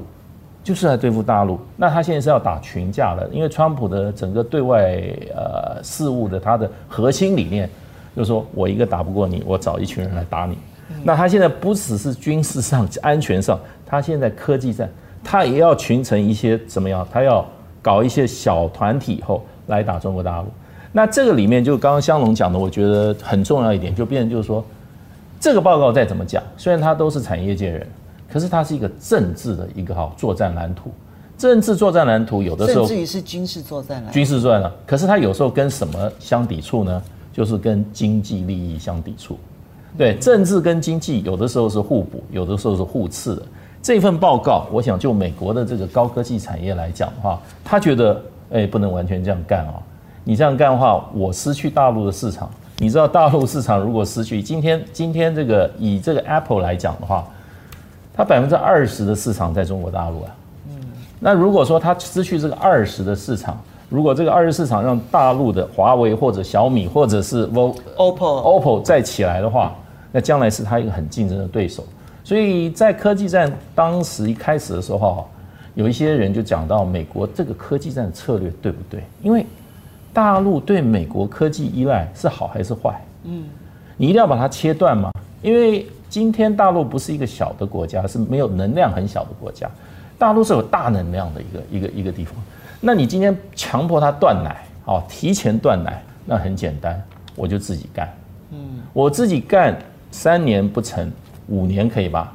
[0.69, 5.01] 就是来对付大陆，那他现在是要打群架的，因为川普的整个对外
[5.35, 7.67] 呃事务的他的核心理念，
[8.15, 10.59] 就是说我一个打不过你，我找一群人来打你。
[11.03, 14.87] 那他现在不只是军事上、安全上，他现在科技战，
[15.25, 17.09] 他也要群成一些怎么样？
[17.11, 17.43] 他要
[17.81, 20.49] 搞一些小团体以后来打中国大陆。
[20.93, 24.63] 那这个里面就刚刚香龙讲的，我觉得很重要一点，就变成就是说，
[25.41, 27.87] 这个报告再怎么讲，虽然他都是产业界人，
[28.33, 30.91] 可是它是一个政治的一个哈作战蓝图。
[31.37, 34.13] 政治作战蓝图有的时候甚至于是军事作战蓝图。
[34.13, 37.03] 军事作战了，可是它有时候跟什么相抵触呢？
[37.33, 39.39] 就是跟经济利益相抵触。
[39.97, 43.43] 对，政治跟经济有的时候是互补，有的时候是互斥的。
[43.81, 49.75] 这份报告，我想就美国的这个高科技产业来讲的话，他觉得哎，不能完全这样干啊。
[50.25, 52.51] 你这样干的话，我失去大陆的市场。
[52.79, 57.27] 你知道大陆市场如果失去，今天今天这个以这个 Apple 来讲的话，
[58.19, 60.31] 它百分之二十的市场在中国大陆啊。
[60.71, 60.75] 嗯。
[61.21, 63.57] 那如果说它失去这个二十的市场，
[63.89, 69.73] 如果这个二十市场让大陆的华为或者小米或者是 OPPO OPPO 再起来的话，
[70.11, 71.85] 那将来是它一个很竞争的对手。
[72.25, 75.25] 所以在科技战当时一开始的时候，
[75.75, 79.05] 有一些人就讲到美国这个科技战的策略对不对？
[79.23, 79.47] 因为
[80.13, 83.01] 大陆对美国科技依赖是好还是坏？
[83.23, 83.45] 嗯，
[83.97, 85.13] 你一定要把它切断吗？
[85.41, 89.71] 因为今天大陆不是一个小的国家，是没有能量很小的国家，
[90.19, 92.35] 大陆是有大能量的一个一个一个地方。
[92.81, 97.03] 那你今天强迫他断奶，哦，提前断奶，那很简单，
[97.35, 98.13] 我就自己干。
[98.51, 98.59] 嗯，
[98.93, 99.77] 我自己干
[100.11, 101.11] 三年不成，
[101.49, 102.33] 五年可以吧？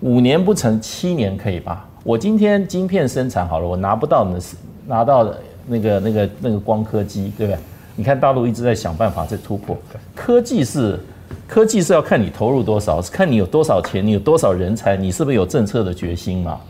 [0.00, 1.88] 五年不成，七年可以吧？
[2.02, 5.40] 我今天晶片生产好了，我拿不到的是拿到的。
[5.66, 7.58] 那个、那个、那个光刻机，对不对？
[7.96, 9.74] 你看大陆一直在想办法在突破。
[10.14, 11.00] 科技是，
[11.46, 16.60] 科技是要看你投入多少，是看你有多少钱，你有多少人才，你是不是有政策的决心嘛？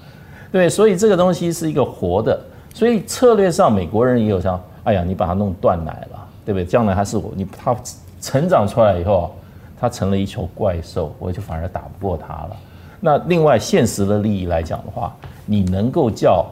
[0.50, 2.38] 对，所以这个东西是一个活的。
[2.72, 6.64] 所以策略上，美国人也有像，哎呀，你把它弄断奶了，对不对？
[6.64, 7.76] 将来他是我，你他
[8.20, 9.34] 成长出来以后，
[9.80, 12.56] 他成了一球怪兽，我就反而打不过他了。
[13.00, 15.14] 那另外现实的利益来讲的话，
[15.46, 16.46] 你能够叫。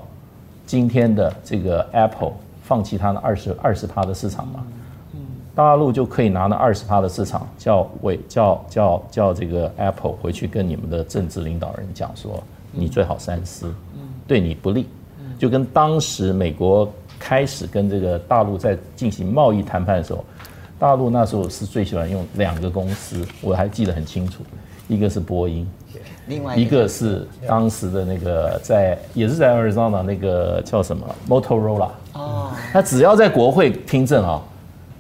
[0.65, 4.65] 今天的这个 Apple 放弃它的二十二十趴的市场吗，
[5.55, 13.73] 大陆就可以拿那二十趴的市场，叫委叫叫叫这个 Apple 回去跟你们的政治领导人讲说，你最好三思，
[14.27, 14.87] 对你不利。
[15.39, 16.89] 就跟当时美国
[17.19, 20.25] 开始跟这个大陆在进行贸易谈判的时候，
[20.79, 24.43] 大陆那时候是最喜欢用两个公司，我还记得很清楚，
[24.89, 25.69] 一个是波音。
[26.29, 34.41] 另外一个是当时的那个在也是在 Arizona 那个叫什么 Motorola 哦，他只要在国会听证啊，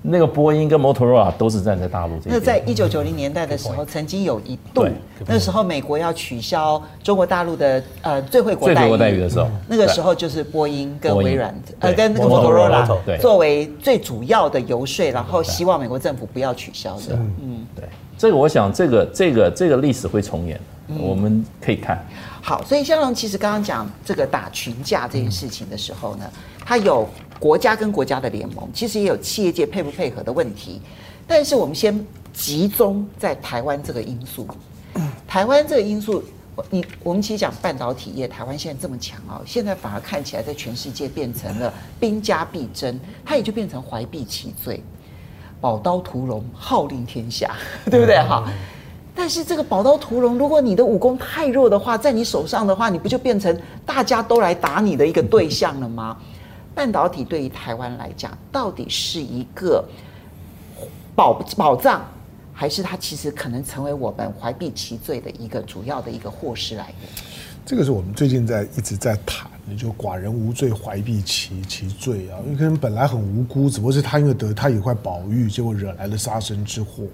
[0.02, 2.34] 那个波音跟 Motorola 都是站在大陆这边。
[2.34, 4.86] 那在一九九零年代的时候，曾经有一度，
[5.26, 17.14] 那时候美国要取消中国大陆的呃最惠国待遇，待遇的时候，那个时候就是波音跟微软呃跟那个 Motorola 作为最主要的游说，然后希望美国政府不要取消的。
[17.40, 17.84] 嗯，对，
[18.18, 20.60] 这个我想这个这个这个历史会重演。
[21.00, 22.04] 我们可以看，
[22.44, 26.28] 好，所以香龙其实刚刚讲这个打群架这件事情的时候呢，
[26.66, 30.82] 它有国家跟国家的联盟，其实也有企业界配不配合的问题。
[31.24, 34.48] 但是我们先集中在台湾这个因素，
[35.26, 36.20] 台湾这个因素，
[36.68, 44.82] 你我们其实讲半导体业，台湾现在这么强啊，现在反而看起来在全世界变成了兵家必争，它也就变成怀璧其罪，
[45.60, 47.54] 宝刀屠龙，号令天下，
[47.88, 48.52] 对不对哈？
[49.14, 56.16] 但是这个宝刀屠龙，如果你的武功太弱的话，在你手上的话，你不就变成大家都来打你的一个对象了吗？
[56.74, 59.84] 半导体对于台湾来讲，到底是一个
[61.14, 62.00] 宝宝藏，
[62.54, 67.10] 还是它其实可能成为我们怀璧其罪的一个主要的一个祸事来源？
[67.66, 72.40] 这个是我们最近在一直在谈的，就寡人无罪，怀璧其其罪啊。
[72.46, 77.04] 因为可能本来很无辜，只不过是他因为得他一块宝玉，结果惹来了杀身之祸。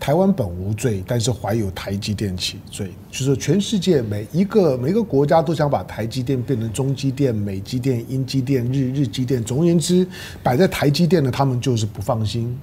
[0.00, 2.90] 台湾本无罪，但是怀有台积电其罪。
[3.10, 9.42] 就是全世界每一个每一个国家都想把台积电变成中积电、美积电、英积电、日日积电。
[9.42, 10.06] 总而言之，
[10.42, 12.58] 摆在台积电的他们就是不放心，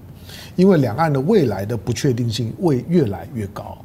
[0.56, 3.78] 因为两岸的未来的不确定性会越来越高。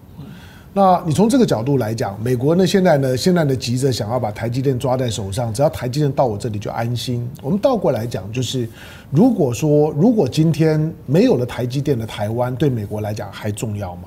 [0.73, 7.29] 那你从这个角度来讲，美国呢现在呢现在呢急着想要把台积电抓在手上，只要台积电到我这里就安心。
[7.43, 8.69] 我们倒过来讲，就是
[9.11, 14.03] 如果说如果今天没有了台积电的台湾，对美国来讲还重要吗？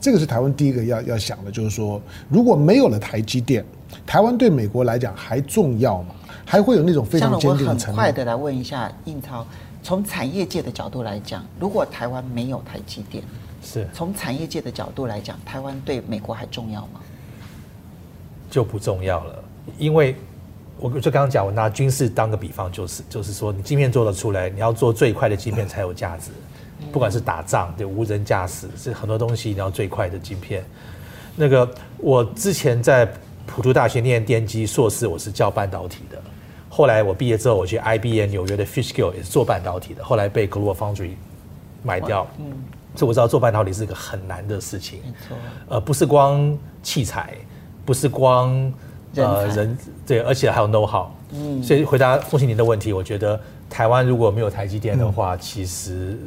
[0.00, 3.62] 这个是台湾第一个要要想的，就是说如果没有了台积电，
[4.06, 6.14] 台湾对美国来讲还重要吗？
[6.46, 7.86] 还会有那种非常坚定的承诺？
[7.88, 9.46] 很快的来问一下印超，
[9.82, 13.22] 从产业界的角度来讲，如果台湾没有台积电？
[13.66, 17.00] 是从产业界的角度来讲，台湾对美国还重要吗？
[18.48, 19.42] 就不重要了，
[19.76, 20.14] 因为
[20.78, 26.30] 我就刚刚讲，我拿军事当个比方，就是就是说，你晶片做得出来，你要做最快的晶片才有价值。
[26.92, 30.62] 不管是打仗，对无人驾驶，是很多东西你要最快的晶片。
[31.34, 33.08] 那个我之前在
[33.46, 36.22] 普渡大学念电机硕士，我是教半导体的。
[36.68, 41.12] 后来我毕业之后，我去 IBM 纽约的 Fishkill 也是做半导体的，后来被 Global Foundry
[41.82, 42.26] 买掉。
[42.38, 42.52] 嗯，
[42.96, 45.00] 所以我知道做半导体是一个很难的事情。
[45.04, 45.36] 没错。
[45.68, 47.34] 呃，不是光器材，
[47.84, 48.72] 不是光
[49.14, 51.06] 呃人对，而且还有 know how。
[51.32, 51.62] 嗯。
[51.62, 56.18] 所以回答凤馨您的问题，我觉得台湾如果没有台积电的话，嗯、其实。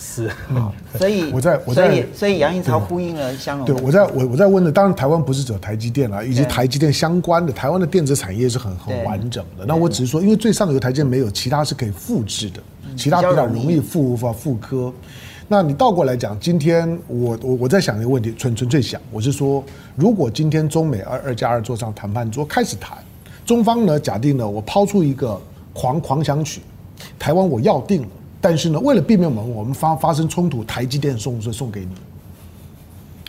[0.00, 3.66] 是，嗯，所以我 在我在，所以所以杨应超呼应了香龙。
[3.66, 9.66] 对，我在我我在问的，当然台湾不是只有台积电啦，以及台积电相关的台湾的电子产业是很很完整的。
[9.66, 12.62] 那我只是说，因为最上游台积电没有，其他是可以复制的，
[12.96, 14.92] 其他比较容易复复复刻。
[15.50, 19.64] 那你倒过来讲，今天我我我在想一个问题，纯纯粹想，我是说，
[19.96, 22.98] 如果今天中美二二加二坐上谈判桌开始谈，
[23.46, 25.40] 中方呢假定呢我抛出一个
[25.72, 26.60] 狂狂想曲，
[27.18, 28.08] 台湾我要定了。
[28.42, 31.92] 但是呢，为了避免我们我们发发生冲突，台积电送是送给你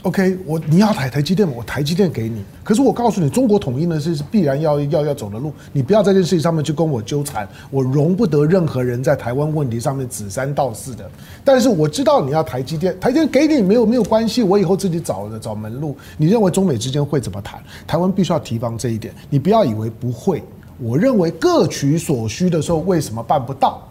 [0.03, 2.43] ，OK，我你要台台积电，我台积电给你。
[2.63, 11.09] 可是我告诉你，中国统一呢是是必然要要要走的路，你不要在这件事情上面去跟我纠缠，我容不得任何人在台湾问题上面指三道四的。
[11.43, 15.97] 但是我知道你要台积电，台积电给你没有没有关系，我以后自己找的找门路。
[16.17, 17.61] 你认为中美之间会怎么谈？
[17.87, 20.43] 台湾必须要提防这一点，你不要以为不会。
[20.81, 23.85] 我认为各取所需的时候，为什么办不到？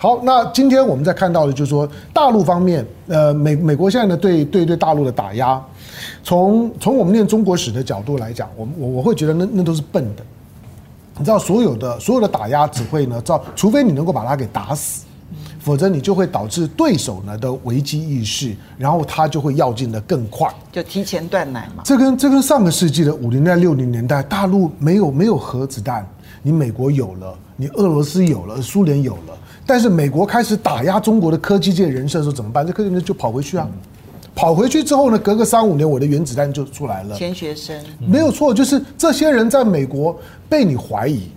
[0.00, 5.60] 好，那今天我们在看到的，就是说大陆方面，呃，美美国现在呢对对对大陆的打压，
[6.22, 10.22] 从从我们念中国史的角度来讲，我我我会觉得那那都是笨的。
[11.18, 15.04] 你知道，所有的所有的打压只会呢，造除非你能够把它给打死，
[15.58, 21.82] 否则你就会导致对手呢的危机意识，然后他就会要进的更快，就提前断奶嘛。
[21.84, 26.08] 这跟这跟上个世纪的五零年代六零年代，大陆没有没有核子弹，
[26.40, 29.36] 你美国有了，你俄罗斯有了，苏联有了。
[29.68, 32.66] 但是美国开始打压中国的科技界人士的时候怎么办？
[32.66, 33.68] 这科技人就跑回去啊，
[34.34, 37.14] 跑回去之后呢，隔个三五年，我的原子弹就出来了。
[37.14, 41.28] 钱学森没有错，就是这些人在美国被你怀疑，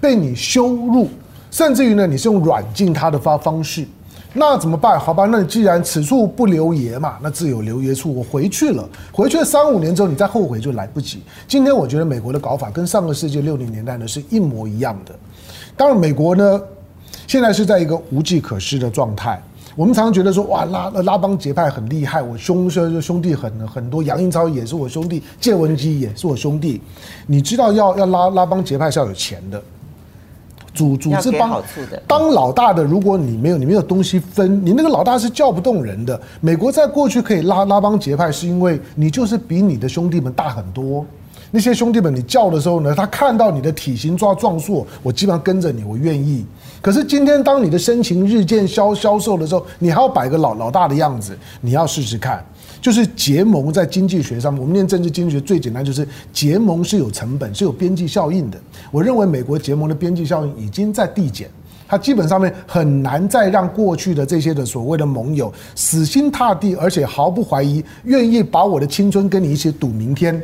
[0.00, 1.08] 被你羞辱，
[1.50, 3.84] 甚至于呢，你是用软禁他的发方式，
[4.32, 4.96] 那怎么办？
[4.96, 8.14] 好吧，那你既然此处不留爷嘛，那自有留爷处。
[8.14, 11.24] 我回去了，回去了三五年之后，你再后悔就来不及。
[11.48, 15.12] 今天我觉得美国的搞法跟上个世纪六零年代呢是一模一样的。
[15.76, 16.60] 当然，美国呢。
[17.26, 19.42] 现在是在一个无计可施的状态。
[19.76, 26.80] 我们常常觉得说，哇，拉拉帮结派很厉害，我兄兄兄弟很很多，杨英超也是我兄弟，谢文基也是我兄弟。
[27.26, 29.60] 你知道要要拉拉帮结派是要有钱的，
[30.72, 31.60] 组组织帮
[32.06, 36.20] 当老大的，如果你没有你没有东西分，你那个老大是叫不动人的。
[36.40, 41.04] 美国在过去可以拉拉帮结派，是因为你就是比你的兄弟们大很多。
[41.50, 46.44] 那些兄弟们，你叫的时候呢，他看到你的体型壮壮硕，我基本上跟着你，我愿意。
[46.84, 52.44] 可是今天，当你的身形日渐消消瘦的时候，你还要摆个老老大的样子，你要试试看。
[52.78, 58.60] 就是结盟在经济学上，我们念政治经济学最简单就是结盟是有成本，是有边际效应的。
[58.90, 61.48] 我认为美国结盟的边际效应已经在递减，
[61.88, 70.38] 它基本上面很难再让过去的这些的所谓的盟友死心塌地，而且毫不怀疑，愿意把我的青春跟你一起赌明天。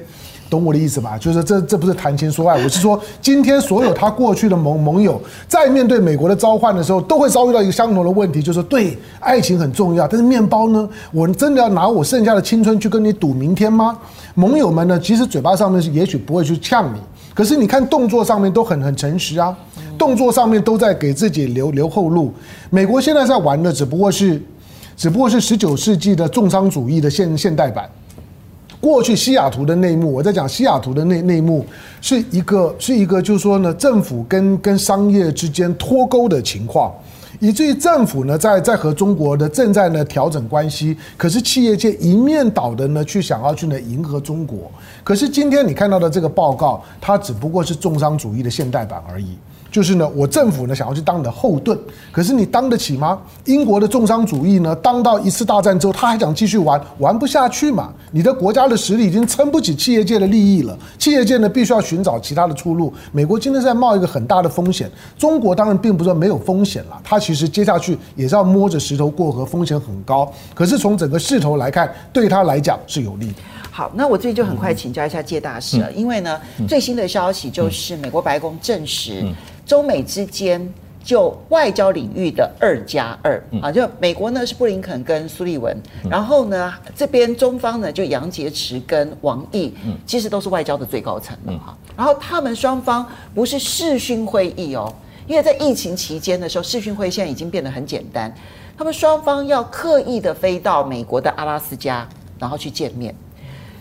[0.51, 1.17] 懂我的意思吧？
[1.17, 10.87] 就是这这不是谈情说爱，我是说，今天所有他过去的盟盟友，在面对美国的召唤的时候，都会遭遇到一个相同的问题，就是，对，爱情很重要，但是面包呢？
[11.13, 13.97] 我真的要拿我剩下的青春去跟你赌明天吗？
[14.35, 16.99] 盟友们呢，其实嘴巴上面是也许不会去呛你，
[17.33, 19.57] 可是你看动作上面都很很诚实啊，
[19.97, 22.33] 动作上面都在给自己留留后路。
[22.71, 24.43] 美国现在在玩的只不过是，
[24.97, 27.89] 只不过是十九世纪的重商主义的现现代版。
[28.81, 31.67] 过去西雅图的内幕，我在讲西雅图的内内幕，
[32.01, 36.91] 是一个是一个，就是说呢，政府跟跟商业之间脱钩的情况，
[37.41, 44.71] 以至于政府呢在在和中国的正在呢调整关系，可是企业界一面倒的呢去想要去呢迎合中国，
[45.05, 49.37] 可是今天你看到的这个报告，它只不过是重商主义的现代版而已。
[49.71, 51.79] 就是呢，我政府呢想要去当你的后盾，
[52.11, 53.19] 可是你当得起吗？
[53.45, 57.93] 英国的重商主义呢，当到一次大战之后，他还想继续玩，玩不下去嘛？
[58.11, 62.93] 你的国家的实力已经撑不起企业界的利益了，企业界呢必须要寻找其他的出路。
[63.13, 70.31] 美国今天在冒一个很大的风险，中国当然并不是说没有风险了，它其实接下去也是要摸着石头过河，风险很高。
[70.53, 73.37] 可是从整个势头来看，对他来讲是有利的。
[73.71, 79.21] 好，那我这里就很快请教一下谢大师了，嗯、因为呢，最新的消息就是美国白宫证实。
[79.23, 79.33] 嗯
[79.71, 80.69] 中美之间
[81.01, 83.41] 就外交领域的二加二。
[83.63, 85.77] 啊，就美国呢是布林肯跟苏利文，
[86.11, 89.73] 然后呢这边中方呢就杨洁篪跟王毅，
[90.05, 91.79] 其实都是外交的最高层了哈。
[91.97, 94.93] 然后他们双方不是视讯会议哦，
[95.29, 98.35] 因为在疫情期间的时候，视讯会现在已经变得很简单，
[98.77, 102.05] 他们双方要刻意的飞到美国的阿拉斯加，
[102.41, 103.15] 然后去见面。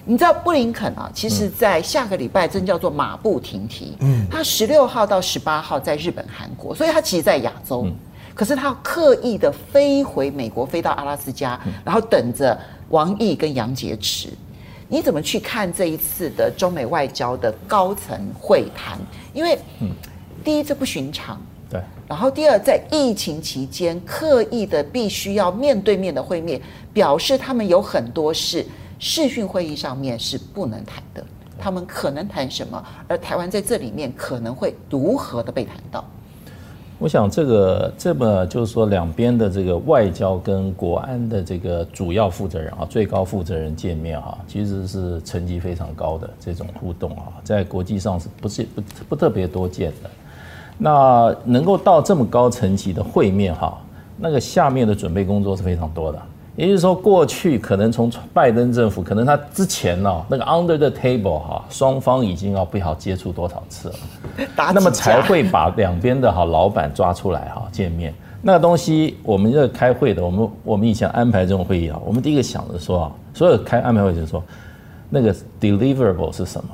[0.10, 3.96] 你知道布林肯啊，其实在下个礼拜真叫做马不停蹄。
[4.00, 7.84] 嗯，他十六号到十八号在日本、韩国，所以他其实在亚洲。
[7.86, 7.94] 嗯，
[8.34, 14.30] 可是他刻意的飞回美国，飞到阿拉斯加，然后等着王毅跟杨洁篪。
[14.88, 18.98] 你怎么去看这一次的中美外交的高层会谈？
[19.32, 19.60] 因为，
[20.44, 21.40] 第一这不寻常，
[21.70, 21.80] 对。
[22.08, 26.60] 然后第二，在疫情期间刻意的必须要面对面的会面，
[26.92, 28.66] 表示他们有很多事。
[29.00, 31.26] 视讯会议上面是不能谈的，
[31.58, 36.04] 他们可能谈什么，而台湾在这里面可能会如何的被谈到？
[36.98, 50.10] 我想这个这么就是说，两边的这个外交跟国安的这个主要负责人啊，最高负责人见面哈，其实是层级非常高的这种互动啊，在国际上是不是不不特别多见的？
[50.78, 53.82] 那能够到这么高层级的会面哈，
[54.18, 56.22] 那个下面的准备工作是非常多的。
[56.60, 63.96] 也就是说，过去可能从拜登政府，可能他之前呢，那个 under the table 哈，双方已经要不好接触多少次了，
[64.74, 68.14] 那么才会把两边的哈老板抓出来哈见面。
[68.42, 74.44] 那个东西，我们这开会的，我们我们以前安排这种会议啊，我们第一个想着说啊，所有开安排会就是说，
[75.10, 76.72] 那个 deliverable 是什么？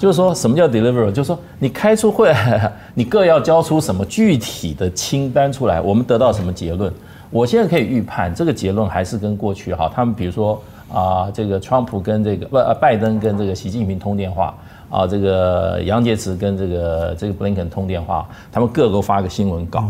[0.00, 1.12] 就是说什么叫 deliverable？
[1.12, 2.34] 就是说你开出会，
[2.92, 6.92] 你各要交出什么具体的清单出来，我们得到什么结论？
[7.30, 10.62] 我现在可以预判，这个结论还是跟过去哈，他们比如说
[10.92, 14.54] 啊，这个川普跟这个不呃拜登跟这个习近平通电话
[14.88, 19.84] 啊，这个杨洁篪跟这个这个布林肯通电话，他们各个发个新闻稿。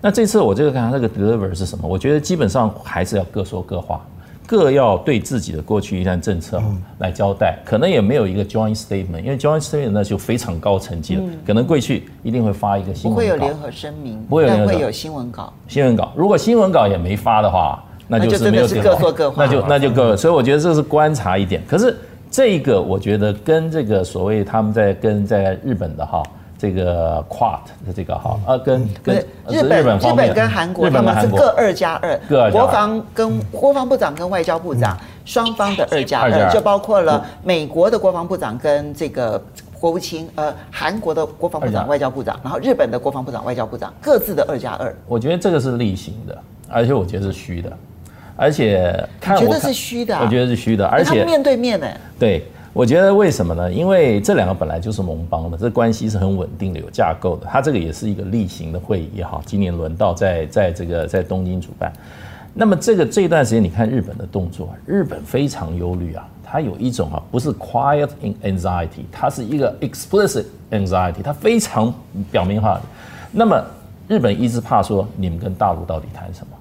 [0.00, 1.88] 那这次我这个看他这个 deliver 是什么？
[1.88, 4.00] 我觉得基本上还是要各说各话。
[4.46, 6.62] 各要对自己的过去一段政策
[6.98, 15.52] 来交代，可能也没有一个 joint statement，因为 joint statement 那就非常高层级了，可能过去一定会发一个新闻稿，不会有联合声明，不会有联合，会有新闻稿。
[15.68, 20.16] 新闻稿，如果新闻稿也没发的话，那就是没有是各说各话，那就那就各了。
[20.16, 21.62] 所以我觉得这是观察一点。
[21.66, 21.96] 可是
[22.30, 26.22] 这个我觉得跟这个所谓他们在跟在日本的哈。
[26.62, 29.16] 这个 Quad 的这个哈啊，跟跟
[29.48, 32.16] 日本日本跟韩国他们是各二加二，
[32.52, 39.42] 国防跟国防部长跟外交部长双方的二加二，就包括了美国的国防部长跟这个
[39.80, 44.94] 国务卿，呃，韩国的国防部长、外交部长，然后日本的国防部长、外交部长各自的二加二。
[45.08, 46.38] 我觉得这个是例行的，
[46.68, 47.72] 而且我觉得是虚的，
[48.36, 51.88] 而且看我觉得是虚的，我觉得是虚的，而且面对面呢，
[52.20, 52.46] 对。
[52.74, 53.70] 我觉得为什么呢？
[53.70, 57.46] 因为这两个本来就是盟邦的，这关系是很稳定的、有架构的。
[57.46, 61.92] 它这个也是一个例行的会议也好，今年轮到在在这个在东京主办。
[62.54, 68.08] 那么这个这段时间，你看日本的动作，日本非常忧虑啊，它有一种啊，不是 quiet
[68.42, 71.92] anxiety，它是一个 explicit anxiety，它非常
[72.30, 72.82] 表明化的。
[73.30, 73.62] 那么
[74.08, 76.56] 日本一直怕说，你们跟大陆到底谈什么？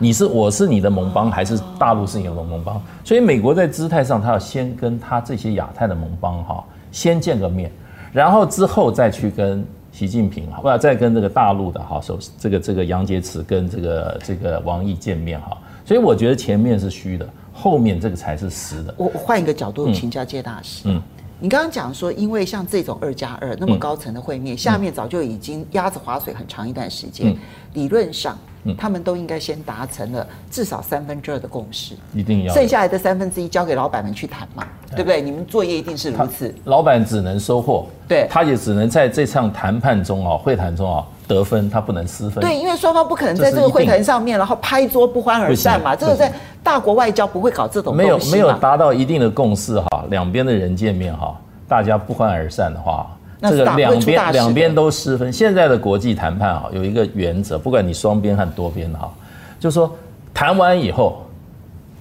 [0.00, 2.80] 你是我是你的盟邦，还是大陆是你的盟邦？
[3.04, 7.70] 所以美国在姿态上，他要先跟他这些亚太的盟邦哈，先见个面，
[8.12, 15.58] 然后之后再去跟习近平哈，不再跟这个大陆的哈，首这个这个杨洁篪跟这个这个王毅见面哈。
[15.84, 18.94] 所以我觉得前面是虚的，后面这个才是实的。
[18.96, 21.02] 我我换一个角度请教介大使，嗯，
[21.40, 27.36] 你刚刚讲说，因为像这种二加二那么高层的会面，下面早就已经鸭子划水很长一段时间，
[27.74, 28.38] 理论上。
[28.76, 32.54] 他们都应该先达成了至少三分之二的共识，一定要。
[32.54, 35.22] 剩下来的三分之一交给老板们去谈嘛，对不对？
[35.22, 36.54] 你们作业一定是如此。
[36.64, 42.42] 老板只能收获，对，他也只能在这场谈判中啊，会谈中啊得分，他不能失分。
[42.42, 45.94] 对，因为双方不可能在这个会谈上面，然后拍桌不欢而散嘛。
[45.94, 46.32] 这个在
[46.62, 47.94] 大国外交不会搞这种。
[47.94, 51.36] 没有没有达到一定的共识哈，两边的人见面哈，
[51.66, 53.06] 大家不欢而散的话。
[53.40, 55.32] 这个两边两边都失分。
[55.32, 59.12] 现在的国际谈判啊，有一个原则，不管你双边和多边哈，
[59.60, 59.96] 就是说
[60.34, 61.24] 谈完以后，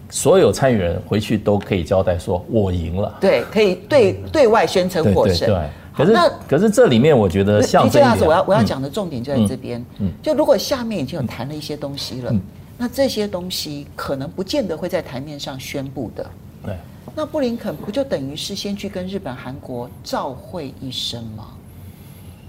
[0.10, 3.16] 所有参与人回去都可以交代说，我赢了。
[3.20, 5.48] 对，可以对对外宣称获胜。
[5.48, 9.84] 对，可是那可是这里面我觉得像这样子，我要我要讲的重点就在这边。
[10.00, 12.34] 嗯，就如果下面已经有谈了一些东西了，
[12.78, 16.26] 那这些东西可能不见得会在台面上宣布的。
[16.66, 16.76] 对。
[17.20, 21.46] 那布林肯不就等于是先去跟日本、韩国照会一声吗？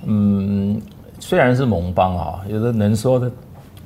[0.04, 0.78] 嗯，
[1.18, 3.32] 虽然是盟邦啊，有的能说的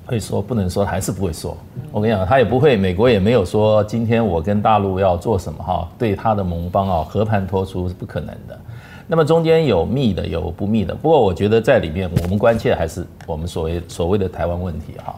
[0.04, 1.56] 会说，不能说还是不会说。
[1.92, 8.60] 我跟你讲，他也不会，美国也没有说今天我跟大陆要做什么哈，对他的盟邦啊和盘托出是不可能的。
[9.06, 10.92] 那么中间有密的，有不密的。
[10.96, 15.14] 不过我觉得在里面，我们关切还是我们所谓所谓的台湾问题哈。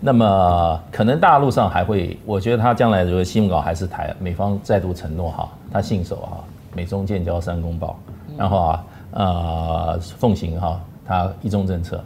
[0.00, 7.98] 那么可能大陆上还会，我觉得他将来如果新闻稿还是台美方再度承诺哈，他信守哈美中建交三公报，
[8.36, 12.02] 然后啊呃奉行哈他一中政策。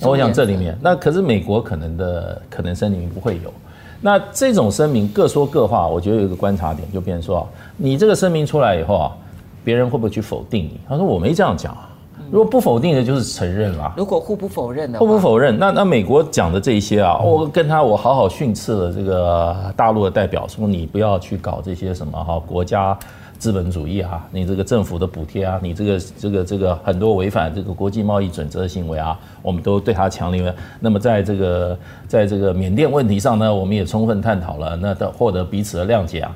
[0.00, 3.52] 那我想这里面那可是美国可能的可能声明不会有，
[4.00, 9.16] 那这种声明各说各话，我觉得有一个观察点，就变成说，你这个声明出来以后啊，
[9.64, 10.80] 别人会不会去否定你？
[10.88, 11.88] 他说我没这样讲啊。
[12.30, 13.92] 如果不否定的，就是承认了。
[13.96, 22.98] 如果互不否认的，互不否认，那那美国讲的这一些啊，我跟他我好好训斥了这个大陆的代表，说你不要去搞这些什么哈国家
[23.38, 30.52] 资本主义啊，你这个政府的补贴啊，你这个这个这个很多违反这个国际贸易准则的行为啊，我们都对他强烈。
[30.80, 36.34] 那么在这个在这个缅甸问题上呢，我们也充分探讨了，那的获得彼此的谅解啊。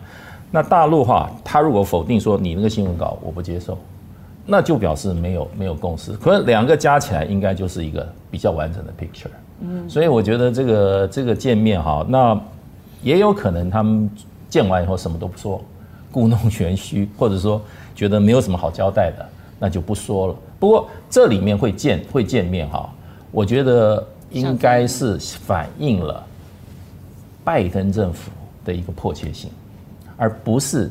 [0.52, 3.76] 那大陆哈，他如果否定说你那个新闻稿我不接受。
[4.50, 9.30] 那就表示没有没有共识，可能两个加起来应该就是一个比较完整的 picture。
[9.60, 12.40] 嗯，所以我觉得这个这个见面哈，那
[13.00, 14.10] 也有可能他们
[14.48, 15.62] 见完以后什么都不说，
[16.10, 17.62] 故弄玄虚，或者说
[17.94, 19.24] 觉得没有什么好交代的，
[19.60, 20.34] 那就不说了。
[20.58, 22.92] 不过这里面会见会见面哈，
[23.30, 26.26] 我觉得应该是反映了
[27.44, 28.32] 拜登政府
[28.64, 29.48] 的一个迫切性，
[30.16, 30.90] 而不是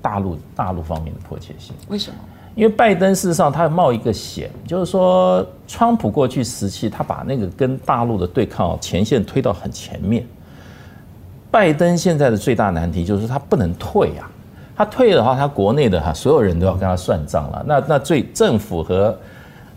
[0.00, 1.76] 大陆大陆方面的迫切性。
[1.88, 2.16] 为什么？
[2.58, 10.26] 因为拜登事实上他冒一个险，就是说，川普过去时期他把那个跟大陆的对抗前线推到很前面。
[11.52, 14.28] 拜登现在的最大难题就是他不能退啊，
[14.76, 17.64] 他退的话，他国内的哈所有人都要跟他算账了。
[17.64, 19.16] 那那最政府和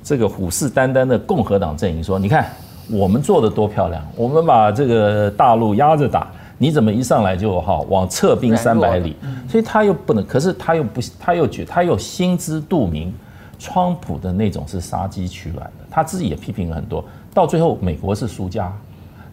[0.01, 2.47] 这个虎视眈眈的共和党阵营说，你看
[2.89, 6.31] 我们做的多漂亮，我们把这个大陆压着打。
[6.61, 9.15] 你怎么一上来就哈往撤兵三百里？
[9.49, 13.11] 所以他又不能，可是他又不，他又觉他又心知肚明，
[13.57, 17.03] 川普的那种是杀鸡取卵的，他自己也批评了很多，
[17.33, 18.71] 到最后美国是输家，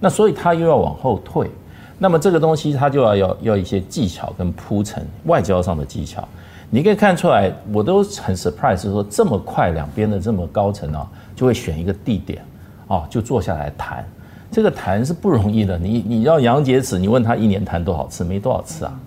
[0.01, 1.51] 那所以他又要往后退，
[1.99, 6.26] 那么这个东西他就要要要一些技巧跟铺陈，外交上的技巧，
[6.70, 11.07] 你可以看出来，我都很 surprise，说这么快两边的这么高层啊，
[11.37, 12.43] 就会选一个地点，
[12.87, 14.03] 啊，就坐下来谈。
[14.51, 18.99] 这个谈是不容易的，你你要杨洁篪，你问他一年谈多少次，没多少次啊，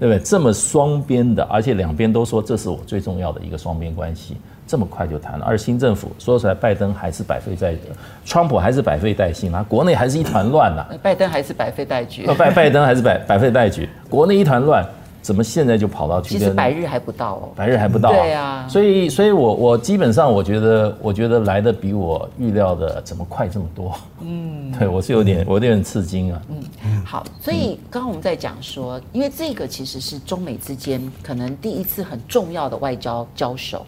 [0.00, 0.18] 对不对？
[0.24, 4.36] 这么双边的，而且两边都说这是我最重要的一个双边关系，
[4.66, 5.44] 这么快就谈了。
[5.46, 7.80] 而新政府说出来，拜登还是百废待举，
[8.24, 10.86] 川普还是百废待兴啊，国内还是一团乱呐。
[11.02, 12.26] 拜登还是百废待举。
[12.38, 14.82] 拜拜登还是百百废待举，国内一团乱。
[15.26, 16.38] 怎么现在就跑到去？
[16.38, 18.12] 其实百日还不到哦，百日还不到。
[18.12, 23.92] 对啊，所以，所以我我基本上我觉得，我觉得来的比我预料的怎么快这么多？
[24.20, 26.40] 嗯，对我是有点，我有点吃惊啊。
[26.48, 33.84] 嗯，好，所以刚刚我们在讲说，因为这个其实是中美之间可能第一次很重要的外交交手，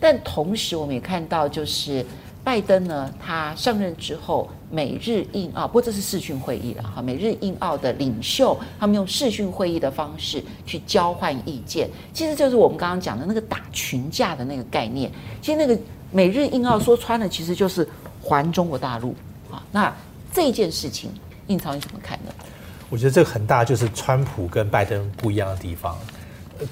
[0.00, 2.02] 但同时我们也看到就是。
[2.42, 7.02] 拜登呢，他上任之后，美日印澳，不过这是视讯会议了哈。
[7.02, 15.12] 美日印澳的领袖，他们用视讯会议的方式去交换意见，其实就是我们刚刚讲的那个打群架的那个概念。
[15.42, 15.78] 其实那个
[16.10, 17.86] 美日印澳说穿了，其实就是
[18.22, 19.14] 还中国大陆
[19.50, 19.62] 啊。
[19.70, 19.94] 那
[20.32, 21.10] 这件事情，
[21.48, 22.32] 印钞你怎么看呢？
[22.88, 25.94] 我觉得这个很大就是川普跟拜登不一样的地方。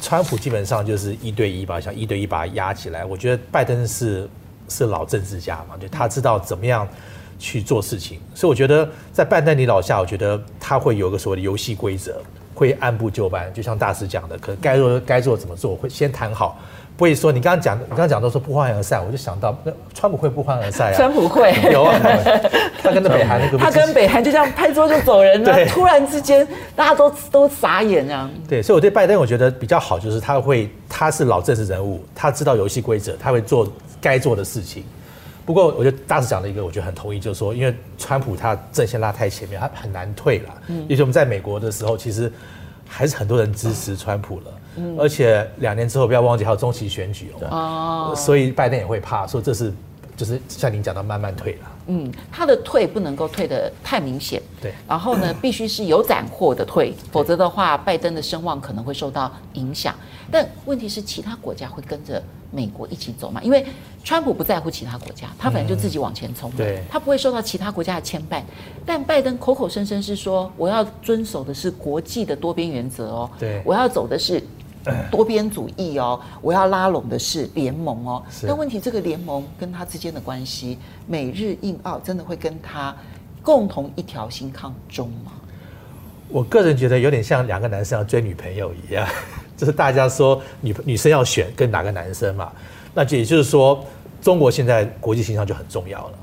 [0.01, 3.05] 川普基本上就是一对一吧，想一对一把他压起来。
[3.05, 4.27] 我觉得拜登是。
[4.69, 6.87] 是老政治家嘛，就他知道怎么样
[7.39, 12.21] 去做事情，所以我觉得在拜登领导下，我觉得他会有个所谓的游戏规则，
[12.55, 16.59] 会按部就班，就像大师讲的，可该做该做怎么做，会先谈好，
[16.99, 20.97] 不会说你刚刚讲，你刚刚讲到说不欢而散，我就想到那川普会不欢而散啊？
[20.97, 21.99] 川普会有啊，
[22.83, 28.29] 他跟那北韩那个， 他跟北韩就这样拍桌就走人了，对突然之间大家都都傻眼啊。
[28.49, 33.67] 对，所以我对拜登我觉得比较好，就是他会他是老政治人物，他知道游戏规则，他会做。
[34.01, 34.85] 该做的事情，
[35.45, 40.55] 不过我觉得大使讲了一个，我觉得很同意，就是说，因为川普他阵线拉太前面，他很难退了。
[40.69, 42.33] 嗯，尤其我们在美国的时候，其实
[42.87, 44.45] 还是很多人支持川普了。
[44.79, 48.13] 嗯，而且两年之后不要忘记还有中期选举哦。
[48.13, 49.73] 哦，所以拜登也会怕，说这是
[50.17, 51.59] 就是像您讲的慢慢退了。
[51.91, 54.43] 嗯，他的退不能够退的太明显。
[54.61, 59.95] 对，然后呢，必须是有斩获的退，否则的话，拜登的声望可能会受到影响。
[60.31, 63.41] 但问题是，其他国家会跟着美国一起走吗？
[63.43, 63.65] 因为
[64.05, 68.43] 川普不在乎其他国家，他反正就自己往前冲，对，他不会受到其他国家的牵绊。
[68.85, 74.43] 但拜登口口声声是说，我要遵守的是国际的多边原则哦，对，我要走的是
[75.11, 78.23] 多边主义哦，我要拉拢的是联盟哦。
[78.47, 82.95] 但问题，这个联盟跟他之间的关系，美日印澳真的会跟他
[83.43, 85.33] 共同一条心抗中吗？
[86.29, 89.07] 我个人觉得有点像两个男生要追女朋友一样。
[89.57, 92.53] 就是大家说女女生要选跟哪个男生嘛，
[92.95, 93.85] 那就也就是说，
[94.23, 96.19] 中国现在国际形象就很重要了。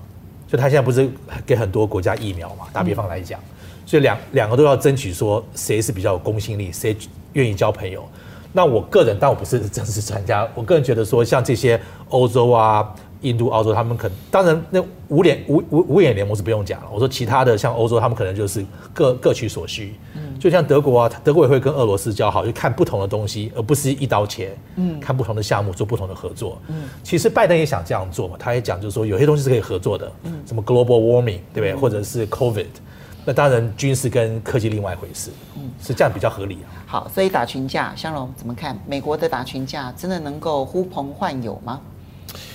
[0.48, 1.10] 就他现在不是
[1.46, 2.68] 给很多国家疫苗嘛？
[2.72, 3.38] 打比方来讲，
[3.86, 6.96] 所以两两个都要争取说谁是比较有公信力，谁
[7.34, 8.08] 愿意交朋友。
[8.56, 11.78] 那我个人，但我不是政治专家，我个人觉得说，像这些
[12.08, 12.90] 欧洲啊、
[13.20, 16.88] 印度、澳洲，他们可能当然那五点五五五眼联盟是不用讲了。
[16.90, 19.96] 我说其他的像欧洲，他们可能就是各各取所需。
[20.16, 24.56] 嗯，就像德国啊，德国也会跟俄罗斯交好，就看不同的东西，而不是一刀切。
[24.78, 26.58] 嗯，看不同的项目做不同的合作。
[26.70, 30.10] 嗯，其实拜登也想这样做嘛，他也讲就是说有些东西是可以合作的。
[30.24, 31.76] 嗯，什么 global warming 对不对？
[31.76, 32.68] 或者是 COVID，
[33.26, 35.30] 那当然军事跟科技另外一回事。
[35.58, 36.72] 嗯，是这样比较合理啊。
[36.86, 38.78] 好，所以打群架，香龙怎么看？
[38.88, 41.82] 美国的打群架真的能够呼朋唤友吗？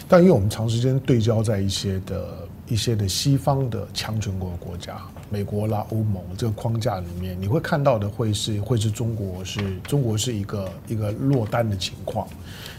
[0.08, 4.96] 但因为我们长时间对焦在一些的一些的西方的强权国国家，
[5.28, 12.26] 美国啦、欧盟这个框架里面，你会看到的会是会是中国是中国是一个一个落单的情况。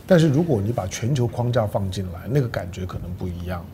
[0.07, 3.65] 但是如果你把全球框架放进来，那个感觉可能不一样。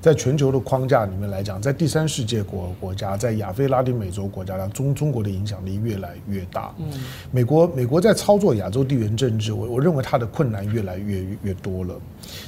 [0.00, 6.72] 在全球的框架里面来讲，在第三世界国国家，在亚非拉丁美洲国家，中中国的影响力越来越大。
[6.78, 6.86] 嗯，
[7.32, 11.94] 美国美国在操作亚洲地缘政治，我我认为它的困难越来越越多了。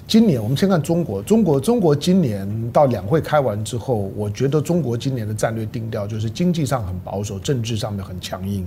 [0.06, 8.66] 今年我们先看中国，中国中国今年到两会开完之后，我觉得中国今年的战略定调就是经济上很保守，政治上面很强硬。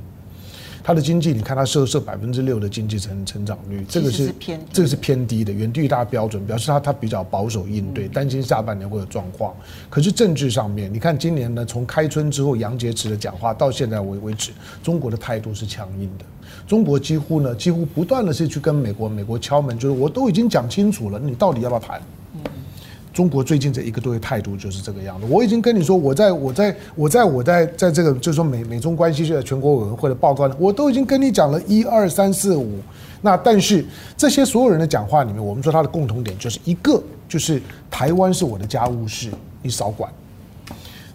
[0.83, 9.55] 它的经济，你看它设设百分之六的经济成成长率，这个是偏这个是偏低的，远低于大标准，表示它它比较保守应对，担心下半年会有状况。
[9.89, 14.51] 可是政治上面，你看今年呢，从开春之后杨洁篪的讲话到现在为为止，
[14.83, 16.25] 中国的态度是强硬的。
[16.67, 22.01] 中国几乎呢，几乎不断的是去跟美国美国敲门，就是我都已经讲清楚了，你到底要不要谈？
[23.13, 25.27] 中国最近这一个多月态度就是这个样子。
[25.29, 32.79] 我已经跟你说，我在我在我在我在在这个就是说美美中关系的全国委员会的报告呢，我都已经跟你讲了一二三四五。
[33.21, 33.85] 那但是
[34.17, 39.29] 这些所有人的讲话里面，我们说他的共同点就是一个，就是台湾是我的家务事，
[39.61, 40.11] 你少管。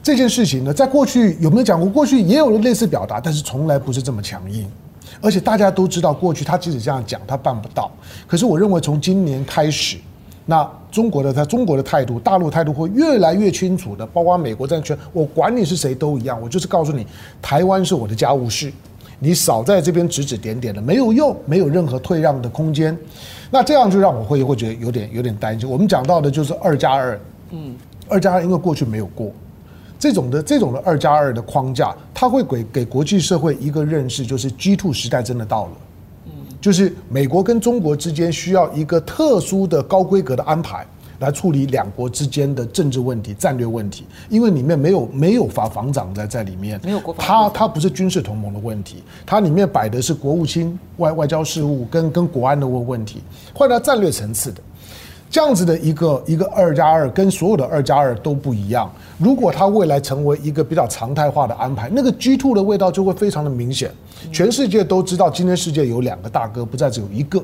[0.01, 1.89] 这件事情呢，在过去有没有讲过？
[1.91, 4.67] 过去也有了类似表达，但是从来不是这么强硬。
[5.21, 7.91] 而且大家都知道，过去他即使这样讲，他办不到。
[8.27, 9.99] 可是我认为从今年开始。
[10.51, 17.07] 那中国的他中国的态度，大陆态度会越来越清楚的，包括美国在圈，我管你是谁都一样，我就是告诉你，
[17.43, 18.73] 台湾是我的家务事，
[19.19, 22.97] 你少在这边指指点点的，没有用，没有任何退让的空间。
[23.51, 25.69] 那这样就让我会会觉得有点有点担心。
[25.69, 27.21] 我们讲到的就是二加二，
[27.51, 27.77] 嗯，
[28.09, 29.31] 二加二因为过去没有过，
[29.99, 35.73] 这种的这种的二加二的框架，它会给给国际社会一个认识，就是 G two 时代真的到了。
[36.61, 40.87] 就是美国跟中国之间需要一个特殊的高规格的安排
[41.21, 54.61] 来处理两国之间的政治问题、战略问题，因为里面没有没有法防长在在里面，没有国防，它它不是军事同盟的问题，它里面摆的是国务卿外外交事务跟跟国安的问问题，换到战略层次的，
[55.29, 58.89] 这样子的一个一个二加二跟所有的二加二都不一样。
[59.19, 63.91] 如果它未来成为一个比较常态化的安排，那个 G two 的味道就会非常的明显。
[64.33, 67.43] 全世界都知道，今天世界有两个大哥，不再只有一个。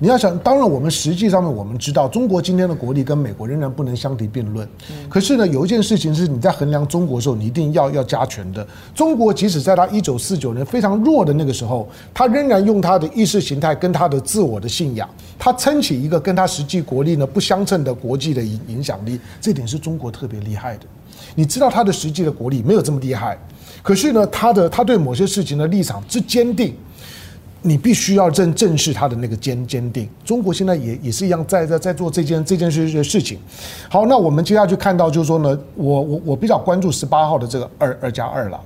[0.00, 4.68] 你要想，当然我们实际上面我们知道，中国今天的国力跟美国仍然不能相提并论。
[5.08, 8.66] 可是呢，有一件事情是你在衡量中国的时候，你一定要要加权的。
[8.92, 15.08] 中国即使在他一九四九年非常弱的那个时候，他仍然用他的意识形态跟他的自我的信仰，
[15.38, 19.20] 他撑起一个跟他实际国力呢不相称的国际的影影响力。
[19.40, 20.86] 这点是中国特别厉害的。
[21.34, 23.38] 你知道他的实际的国力没有这么厉害。
[23.82, 26.74] 可是呢，他的他对某些事情的立场之坚定，
[27.62, 30.08] 你必须要正正视他的那个坚坚定。
[30.24, 33.38] 中国现在也也是一样在在在做这件这件事的事情。
[33.88, 38.60] 好，那我们接下去看到就是说呢，我我我比较关注十八号的这个二二加二了，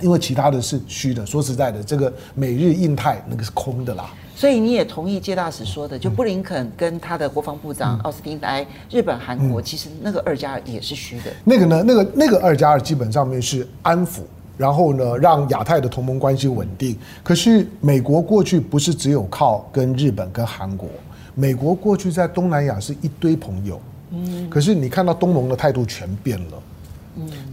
[0.00, 1.26] 因为其他的是虚的。
[1.26, 4.10] 说实在的，这个美日印太那个是空的啦。
[4.40, 11.24] 所以你也同意介大使说的，就布林肯跟他的国防部长奥斯汀来日本、韩国，其实那个二加二也是虚的。
[11.44, 14.20] 那个呢，那个那个二加二基本上面是安抚，
[14.56, 16.96] 然后呢让亚太的同盟关系稳定。
[17.22, 20.88] 可是美国过去不是只有靠跟日本跟韩国，
[21.34, 23.78] 美国过去在东南亚是一堆朋友。
[24.12, 24.48] 嗯。
[24.48, 26.62] 可是你看到东盟的态度全变了。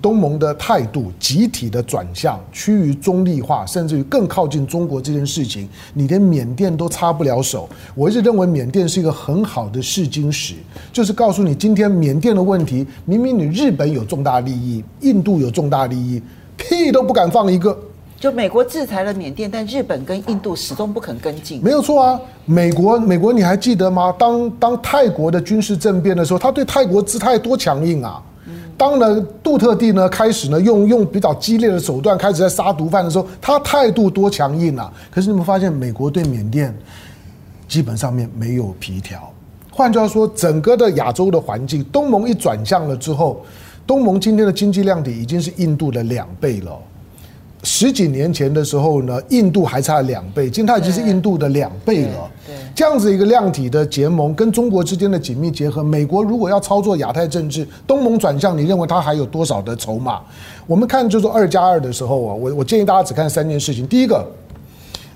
[0.01, 7.67] 东盟的态度集体的转向，趋于中立化，甚至于更靠近中国这件事情，你连缅甸都插不了手。
[7.95, 10.53] 我一直认为缅甸是一个很好的试金石，
[10.93, 16.21] 就是告诉你，今天缅甸的问题，明明你日本有重大利益，印度有重大利益，
[16.55, 17.77] 屁都不敢放一个。
[18.19, 21.61] 就美国制裁了缅甸，但日本跟印度始终不肯跟进。
[21.61, 24.11] 没有错啊，美国，美国你还记得吗？
[24.17, 28.19] 当当泰国的军事政变的时候，他对泰国姿态多强硬啊！
[28.77, 34.93] 当呢杜特地呢开始呢用用比较激烈的手段开始在杀毒贩的时候，他态度多强硬啊！
[35.09, 36.73] 可是你们发现美国对缅甸
[37.67, 39.33] 基本上面没有皮条。
[39.71, 43.43] 换句话说，整个的亚洲的环境，东盟一转向了之后，
[43.85, 46.77] 东盟今天的经济量体已经是印度的两倍了。
[47.63, 52.31] 十几年前的时候呢，印度还差两倍，今天它已经是印度的两倍了。
[52.45, 60.21] 对，这样子一个量体的结盟，跟中国之间的紧密结合，美国如果要操作亚太政治，东盟转向，你认为它还有多少的筹码？
[60.65, 63.87] 我们看就是二加二的时候啊，我我建议大家只看三件事情。
[63.87, 64.25] 第一个，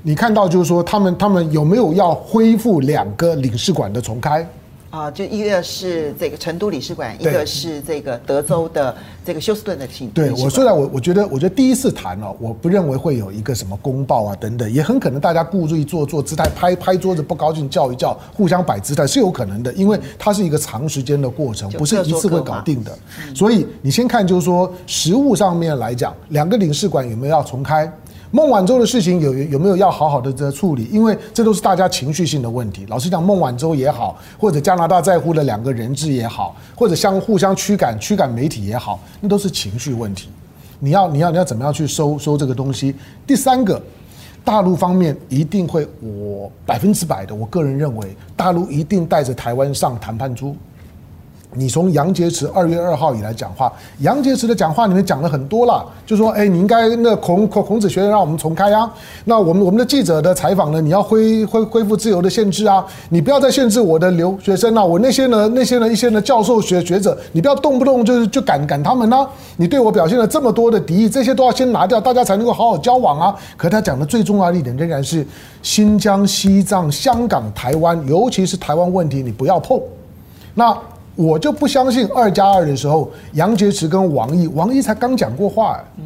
[0.02, 4.46] 你看到就是说他们他们有没有要恢复两个领事馆的重开？
[4.92, 8.94] 啊，就一个是这个成都领事馆，一个是这个德州的
[9.26, 10.10] 这个休斯顿的领。
[10.10, 22.92] 对，我虽然我我觉得，我觉得第一次谈哦，我不认为会有一个什么公报啊等等，也很可能大家故意做做姿态，拍拍桌子不高兴叫一叫，互相摆姿态是有可能的，因为它是一个长时间的过程，不是一次会搞定的。
[23.34, 27.90] 所以你先看，就是说实物上面来讲，两个领事馆有没有要重开？
[28.34, 30.86] 孟晚舟的事情有有没有要好好的这处理？
[30.86, 32.86] 因为这都是大家情绪性的问题。
[32.88, 40.30] 老实讲，孟晚舟也好，或者加拿大在乎的两个人质也好，或者相互相驱赶驱赶媒体也好，那都是情绪问题。
[40.80, 42.96] 你要你要你要怎么样去收收这个东西？
[43.28, 43.82] 第三个，
[44.46, 50.56] 大陆方面一定会，我百分之百的，我个人认为，大陆一定带着台湾上谈判桌。
[51.54, 58.90] 你从杨洁篪二月二号以来讲话，杨洁篪的讲话里面讲了很多了，就说，哎，你应该那孔孔孔子学院让我们重开啊，
[59.26, 69.28] 那我们我们的记者的采访呢，你要恢恢恢复自由的限制啊，你不要再限制我的留学生啊，我那些呢那些呢一些呢教授学学者，你不要动不动就是就赶赶他们呢、
[69.58, 73.36] 你对我表现了这么多的敌意，这些都要先拿掉，大家才能够好好交往啊。
[73.58, 75.26] 可他讲的最重要的一点仍然是
[75.62, 79.78] 新疆、西藏、香港、台湾，尤其是台湾问题，你不要碰。
[80.54, 80.78] 那。
[81.22, 86.04] 我就不相信二加二的时候，杨洁篪跟王毅，王毅才刚讲过话，嗯，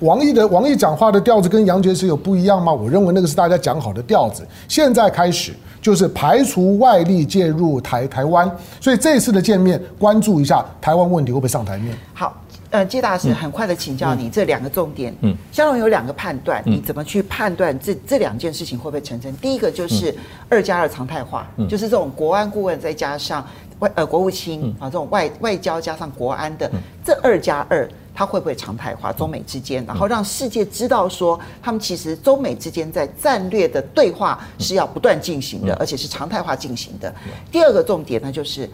[0.00, 2.72] 王毅的王毅讲话的调子跟杨洁篪有不一样吗？
[2.72, 4.46] 我认为那个是大家讲好的调子。
[4.68, 8.48] 现在开始就是排除外力介入台台湾，
[8.80, 11.96] 所以这次的见面，关注一下台湾问题会不会上台面。
[12.14, 12.40] 好，
[12.70, 15.14] 呃，季大师很快的请教你这两个重点。
[15.22, 19.34] 嗯，香龙有两个判断，你怎么去判断这这两件事情会不会成真？
[19.38, 20.14] 第一个就是
[20.48, 23.44] 二加二常态化，就是这种国安顾问再加上。
[23.80, 26.70] 外呃，国务卿啊，这种外外交加上国安的
[27.04, 29.12] 这二加二，它会不会常态化？
[29.12, 37.14] 中美之间，然后让世界知道说，他们其实中美之间在战略的对话是要不断进行的，而且是常态化进行的。
[37.52, 38.68] 第二个重点呢，就是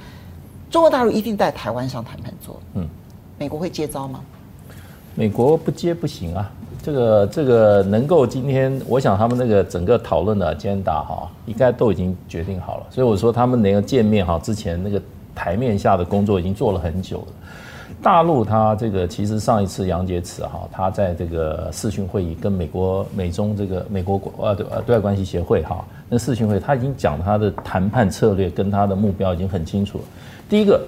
[0.71, 2.61] 中国大陆一定在台湾上谈判桌。
[2.75, 2.89] 嗯，
[3.39, 4.21] 美国会接招吗？
[5.15, 6.51] 美国不接不行啊。
[6.83, 12.87] 这个这个能够今天，我想他们那个整个讨论的 agenda 哈，应该都已经决定好了。
[12.91, 15.01] 所以我说他们那个见面哈，之前那个
[15.33, 17.27] 台面下的工作已经做了很久了。
[18.03, 30.05] 大陆他这个其实上一次杨洁篪哈，他在这个视讯会议跟美国美中这个美国国呃对呃对外关系协会哈，那视讯会他已经讲他的谈判策略跟他的目标已经很清楚了。
[30.49, 30.81] 第一个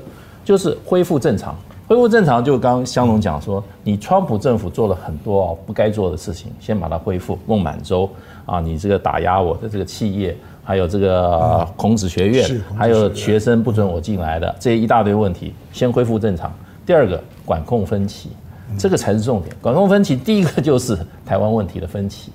[0.45, 1.55] 就是恢复正常。
[1.87, 7.39] 恢复正常，就刚刚香龙讲说，你川普政府做了很多哦不该做的事情，先把它恢复。
[7.47, 8.09] 孟晚舟
[8.47, 16.51] 啊，你这个打压我的这个企业，还有这个孔子学院，还有学生不准我进来的这一大堆问题，先恢复正常。
[16.87, 18.31] 第二个，管控分歧，
[18.79, 19.55] 这个才是重点。
[19.61, 22.33] 管控分歧，第一个就是台湾问题的分歧。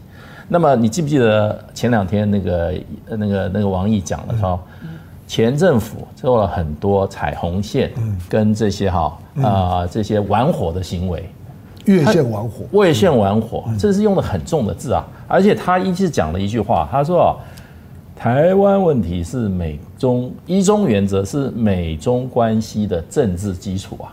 [0.48, 2.74] 那么你记不记得前两天那个
[3.08, 4.60] 那个那个王毅讲的时候？
[5.30, 7.92] 前政府做了很多踩红线，
[8.28, 11.30] 跟这些哈啊这些玩火的行为，
[11.86, 15.06] 越线玩火，越线玩火，这是用的很重的字啊！
[15.28, 17.40] 而且他一直讲了一句话，他说
[18.18, 24.10] ：“台湾问题是美中一中原则是美中关系的政治基础啊，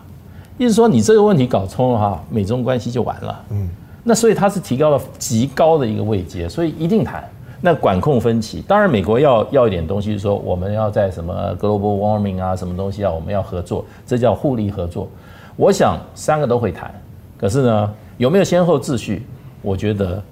[0.59, 3.45] 意思说你这个问题搞通了哈，美中关系就完了。
[3.53, 3.71] 嗯，
[4.05, 7.25] 那所以他是提高了极高的一个位阶，所以一定谈。”
[7.61, 15.09] 那管控分歧，当然美国要要一点东西，说我们要在什么 global warming 啊，什么东西啊，我们要合作，这叫互利合作。
[15.57, 16.95] 我想三个都会谈，
[17.39, 19.27] 可是呢，有没有先后秩序？
[19.63, 20.23] 我觉得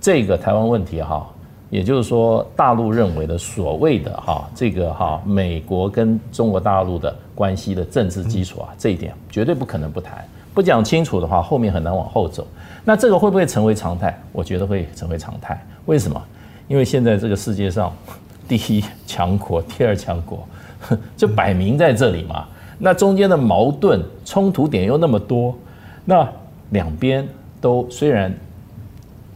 [0.00, 1.26] 这个台湾问题哈，
[1.70, 10.22] 也就是说大陆认为的所谓的哈这个哈美国跟中国大陆的关系的政治基础啊，这一点绝对不可能不谈，
[10.52, 12.46] 不讲清楚的话，后面很难往后走。
[12.84, 14.16] 那这个会不会成为常态？
[14.30, 15.60] 我觉得会成为常态。
[15.86, 16.22] 为什么？
[16.68, 17.94] 因为现在这个世界上，
[18.48, 20.46] 第一强国、第二强国，
[21.16, 22.46] 就摆明在这里嘛。
[22.78, 25.56] 那中间的矛盾冲突点又那么多，
[26.04, 26.28] 那
[26.70, 27.26] 两边
[27.60, 28.34] 都虽然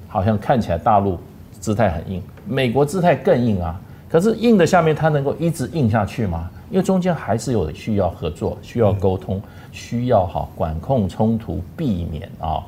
[0.08, 1.18] 好像看起来大陆
[1.58, 3.80] 姿态很硬，美国姿态更硬啊。
[4.08, 6.50] 可是硬的下面，它能够一直硬下去吗？
[6.68, 9.40] 因为中间还是有需要合作、需要沟通、
[9.72, 12.62] 需要哈管控冲突、避免啊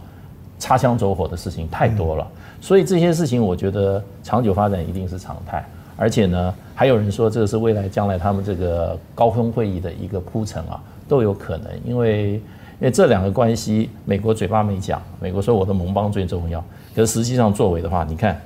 [0.63, 2.25] 擦枪走火的事情太多了。
[2.61, 5.65] 所以这些事情，我觉得长久发展一定是常态，
[5.97, 12.43] 而且呢，还有人说这个是未来将来他们这个高峰会议的一个铺陈啊，都有可能，因为因
[12.81, 16.63] 为这两个关系，美国嘴巴没讲，美国说我的盟邦最重要，
[16.95, 18.41] 可是实际上作为的话，你看。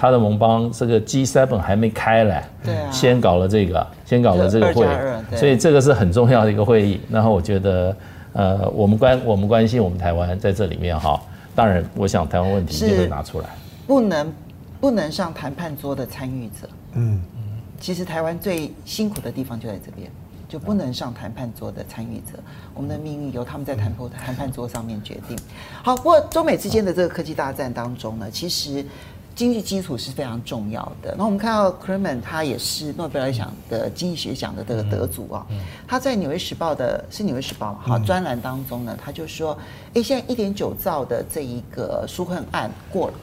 [0.00, 4.86] 他的盟邦这个 G7 还没开嘞，对啊，先搞了这个，先搞了这个会，
[5.36, 7.00] 所以这个是很重要的一个会议。
[7.10, 7.96] 然后我觉得，
[8.32, 11.20] 呃，我们关我们关心我们台湾在这里面哈，
[11.58, 13.48] 当然，我想台湾问题一定会拿出来，
[13.84, 14.32] 不能
[14.80, 16.70] 不能上谈判桌的参与者。
[16.92, 17.40] 嗯嗯，
[17.80, 20.08] 其实台湾最辛苦的地方就在这边，
[20.48, 22.38] 就不能上谈判桌的参与者，
[22.74, 25.36] 我们的命运由他们在谈判谈判桌上面决定。
[25.82, 28.86] 好，不过中美之间的这个科技大战当中呢，其实。
[29.38, 31.14] 经济基础是非常重要的。
[31.16, 35.46] 那我们看到 c r e m a n 他也是诺贝尔奖的经济学奖的这个得主啊。
[35.86, 39.56] 他在《纽约时报》的是《纽约时报》哈专栏当中呢，他就说
[39.94, 43.14] ：“哎，现在一点九兆的这一个纾困案过了，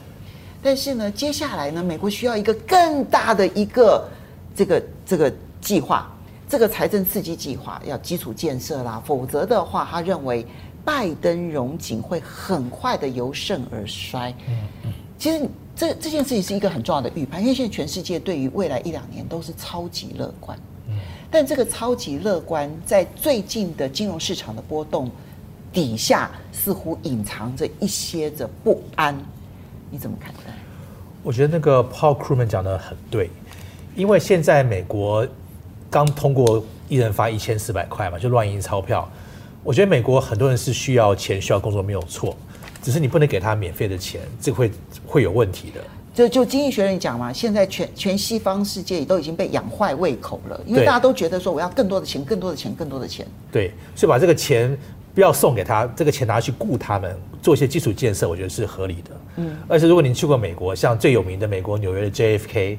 [0.62, 4.08] 但是呢，接下来呢，美国需要一个更大的一个
[4.54, 6.10] 这个这个计划，
[6.48, 10.46] 这个财政刺激计划要基础建设啦，否则的话，他认为
[10.82, 14.34] 拜登荣景会很快的由盛而衰。”
[15.18, 15.46] 其实。
[15.76, 20.58] 这这件事情是一个很重要的预判，因为现在全世界对于未来一两年都是超级乐观，
[21.30, 25.10] 但这个超级乐观在最近的金融市场的波动
[25.72, 29.14] 底下，似乎隐藏着一些的不安，
[29.90, 30.52] 你怎么看待？
[31.22, 33.28] 我觉得那个 Paul Krugman 讲的很对，
[33.94, 35.28] 因为现在美国
[35.90, 39.06] 刚通过一人发一千四百块嘛，就乱印钞票，
[39.62, 42.34] 我觉得美国很多人是需要钱、需要工作，没有错。
[42.86, 44.70] 只是你不能给他免费的钱，这个会
[45.04, 45.80] 会有问题的。
[46.14, 53.26] 就就经济学人讲嘛，现在全全西方世界都已经被养坏胃口了，因为大家都觉得说我要更多的钱，更多的钱，更多的钱。
[53.50, 54.78] 对，所以把这个钱
[55.16, 57.12] 不要送给他，这个钱拿去雇他们
[57.42, 59.10] 做一些基础建设，我觉得是合理的。
[59.38, 62.78] 嗯，而且如果你去过美国，像最有名的美国纽约的 JFK。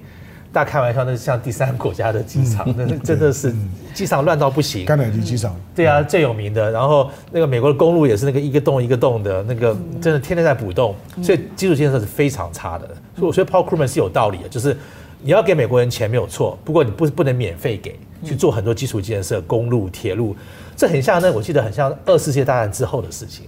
[0.51, 3.53] 大家开玩笑，那是像第三国家的机场， 那真的是
[3.93, 4.85] 机场乱到不行。
[4.85, 6.71] 甘乃迪机场，对啊，最有名的。
[6.71, 12.87] 然后那个美国的公路也是那个一个洞一个洞的，那个真的天天在补洞，所以基础建设是非常差的。
[13.15, 14.75] 所以我觉得 Paul Krugman 是有道理的，就是
[15.21, 20.35] 你要给美国人钱没有错，不过你不不能免费给去做很多基础建设，公路、铁路，
[20.75, 23.45] 这很像那我记得很像二次世界大战之后的事情。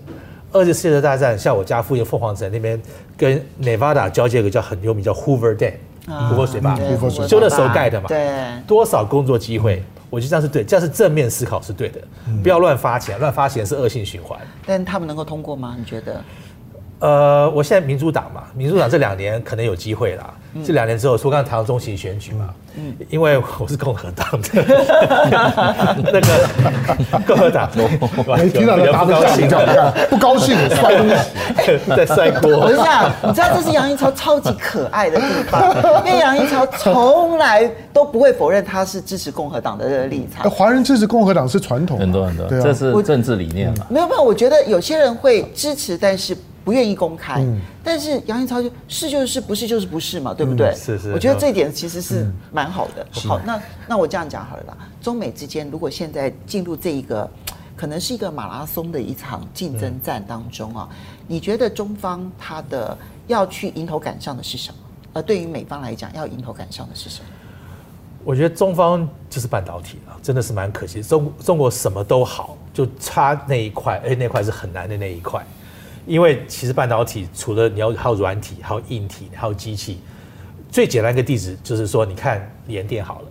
[0.52, 2.82] 二次世界大战，像我家附近凤凰城那边
[3.16, 5.74] 跟 Nevada 交界有个叫很有名叫 Hoover Dam。
[6.30, 6.76] 胡佛水坝，
[7.28, 12.02] 修那时候盖的嘛，对，多少工作机会，我觉得这样是对，这样是正面思考是对的，
[12.42, 14.40] 不要乱发钱，乱发钱是恶性循环。
[14.66, 15.76] 但他们能够通过吗？
[15.78, 16.22] 你觉得？
[17.00, 20.34] 呃，我现在民主党嘛，民主党这两年可能有机会啦。
[20.66, 24.50] 这两年之后，说刚才谈到中期选举嘛，嗯，因为我是共和党的，
[26.12, 27.70] 那个共和党，
[28.36, 30.58] 没听到他打的响叫，不高兴。
[30.72, 31.16] 摔东西，
[31.96, 32.50] 在摔锅。
[32.58, 35.74] 我是这样，你知道这是杨一超超级可爱的地方，
[36.06, 40.50] 因为杨一超从来都不会否认他是支持共和党的这个立场。
[40.50, 43.86] 华人支持共和党是传统，很多很多，这是政治理念嘛。
[43.88, 46.36] 没有没有，我觉得有些人会支持，但是。
[46.70, 50.68] 不愿意公开，嗯、但是杨英超就是就是不是就是不是嘛，对不对？
[50.68, 51.12] 嗯、是是。
[51.12, 53.04] 我觉得这一点其实是蛮好的。
[53.04, 54.78] 嗯、好，那那我这样讲好了啦。
[55.02, 57.28] 中美之间如果现在进入这一个
[57.76, 62.96] 可能是一个马拉松的一场竞争战当中啊，嗯、你觉得中方他的
[63.26, 64.78] 要去迎头赶上的是什么？
[65.14, 67.26] 而对于美方来讲，要迎头赶上的是什么？
[68.24, 71.02] 我觉得中方就是半导体啊，真的是蛮可惜。
[71.02, 75.44] 中中国什么都好，就差那一块，而且那块是很难的那一块。
[76.06, 80.00] 因为其实半导体除了你要还有软体，还有硬体，还有机器，
[80.72, 83.28] 最简单一个地址就是说，你看联电好了，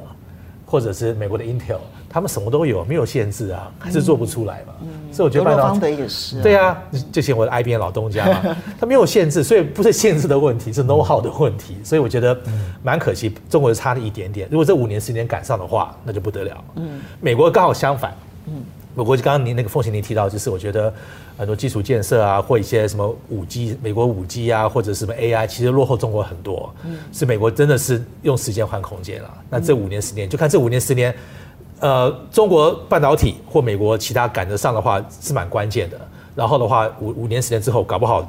[0.64, 4.72] 或者是美国的 Intel，他们什么都有，没有限制啊，还是做不出来嘛。
[4.82, 6.42] 嗯、所以我觉得半导体也是、啊。
[6.42, 11.76] 对啊，就像我的 IBM 老东家嘛， 他没有限制，所以不是限制的问题，是 know how 的问题。
[11.84, 12.38] 所以我觉得
[12.82, 14.48] 蛮可惜，中国就差了一点点。
[14.50, 16.64] 如果这五年时间赶上的话，那就不得了。
[16.76, 18.14] 嗯，美国刚好相反。
[18.46, 18.62] 嗯。
[18.98, 20.92] 美国刚刚您那个凤馨您提到，就是我觉得
[21.36, 26.74] 很多基础建设啊，或一些什么五 G，美国五 G 啊，或者什么 AI，其实落后中国很多。
[26.84, 29.32] 嗯，是美国真的是用时间换空间了。
[29.48, 31.14] 那这五年十年，就看这五年十年，
[31.78, 36.00] 呃，中国半导体或美国其他赶得上的话，是蛮关键的。
[36.34, 38.28] 然后的话，五五年十年之后，搞不好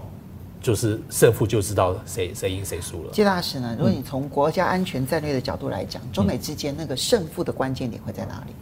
[0.61, 3.13] 就是胜负就知道谁谁赢谁输了。
[3.13, 3.75] 谢大使呢？
[3.75, 8.53] 如果你从国家安全战略的角度来讲，中美之间那个胜负的关键点会在哪里？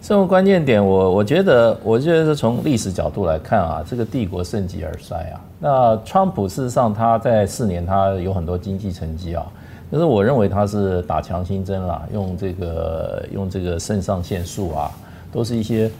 [0.00, 5.40] 生活关键点我，我觉得，我觉得是从历史角度来看啊，这个帝国盛极而衰啊。
[5.58, 9.44] 那川普事实上他在四年他有很多经济成绩啊，
[9.90, 14.90] 但是我认为他是打强心针啦，用这个用这个肾上腺素啊，
[15.32, 15.90] 都是一些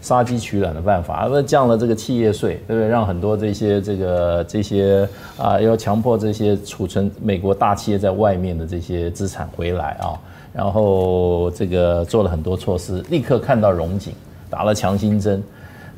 [0.00, 2.88] 杀鸡取卵的办法，而不是降了这个企业税，对不对？
[2.88, 10.14] 让很多这些这个这些啊，要强迫这些储存美国大企业在外面的这些资产回来啊。
[10.52, 14.12] 然后这个做了很多措施，立刻看到荣景，
[14.48, 15.42] 打了强心针。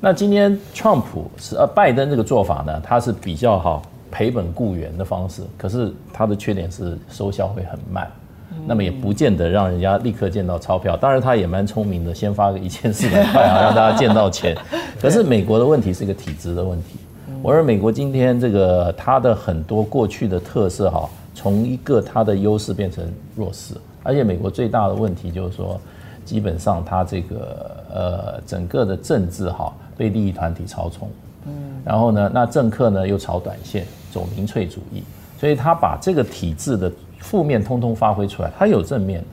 [0.00, 8.10] 那今天川普是呃拜登这个做法呢，他是比较好赔本雇员的方式，可是他的缺点是收效会很慢，
[8.66, 10.96] 那么也不见得让人家立刻见到钞票。
[10.96, 14.56] 当然他也蛮聪明的，先发个一千四百块啊，让大家见到钱。
[15.00, 16.98] 可是美国的问题是一个体制的问题。
[17.40, 25.80] 我认为美国今天这个它的很多过去的特色哈，从一个它的优势变成弱势，而且美国最大的问题就是说，
[26.24, 31.08] 基本上它这个呃整个的政治哈被利益团体操纵，
[31.46, 31.52] 嗯，
[31.84, 35.02] 然后呢，那政客呢又炒短线，走民粹主义，
[35.38, 39.26] 所以他把这个体制的负面通通发挥出来，他有正面的。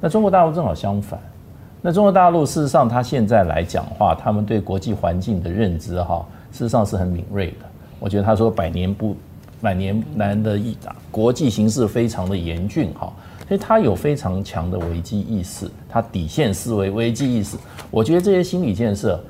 [0.00, 1.18] 那中国大陆正好相反，
[1.80, 6.26] 那中国大陆事实上他现在来讲话，他们对国际环境的认知哈。
[6.52, 7.66] 事实上是很敏锐的，
[7.98, 9.14] 我觉得他说百年不
[9.60, 13.12] 百年难得一打，国际形势非常的严峻哈，
[13.48, 17.56] 所以他有非常强的危机意识，他底线思维、危机意识，
[17.90, 19.22] 我觉得这些心理建设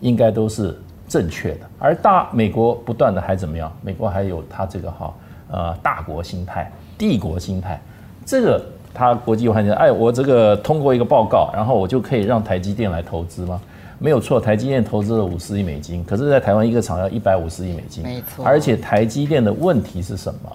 [0.00, 0.78] 应该都是
[1.08, 1.60] 正确的。
[1.78, 3.72] 而大美国不断的还怎么样？
[3.82, 5.14] 美国还有他这个哈
[5.50, 7.80] 呃大国心态、帝国心态，
[8.24, 8.64] 这个
[8.94, 13.60] 他国际环境，哎，我这个通过一个报告，然后我就可以让台积电来投资吗？
[13.98, 18.02] 没有错，台积电投资了五十亿美金，可是，在台湾一个厂要一百五十亿美金。
[18.02, 18.44] 没错。
[18.44, 20.50] 而且台积电的问题是什么？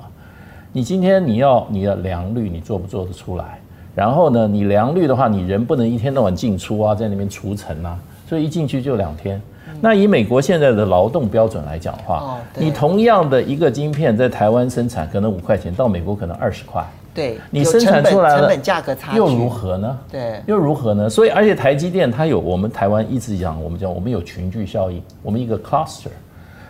[0.78, 3.60] 你今天你要你的良率，你做不做得出来？
[3.96, 7.98] 然后呢，你良率的话，你人不能一天到晚进出啊，在那边除尘啊，
[8.30, 9.42] 所以一进去就两天。
[9.82, 16.86] 那以美国现在的劳动标准来讲的话，你同样的一个晶片在台湾生产可能五块钱，到美国可能二十块。
[17.12, 19.98] 对，你生产出来了，成本价格差又如何呢？
[20.12, 21.10] 对，又如何呢？
[21.10, 26.10] 所以，而且台积电它有我们台湾一直讲，我们讲我们有群聚效应，我们一个 cluster。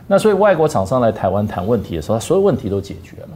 [0.07, 3.27] 那所以外国厂商来台湾谈问题的时候，所有问题都解决了。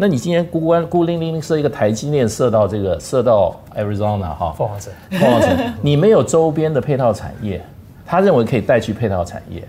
[0.00, 7.60] 那你今天孤孤孤零零设一个台积电设到这个设到 Arizona 哈，凤凰城，凤凰城，你没有周边的配套产业，
[8.06, 9.60] 他认为可以带去配套产业，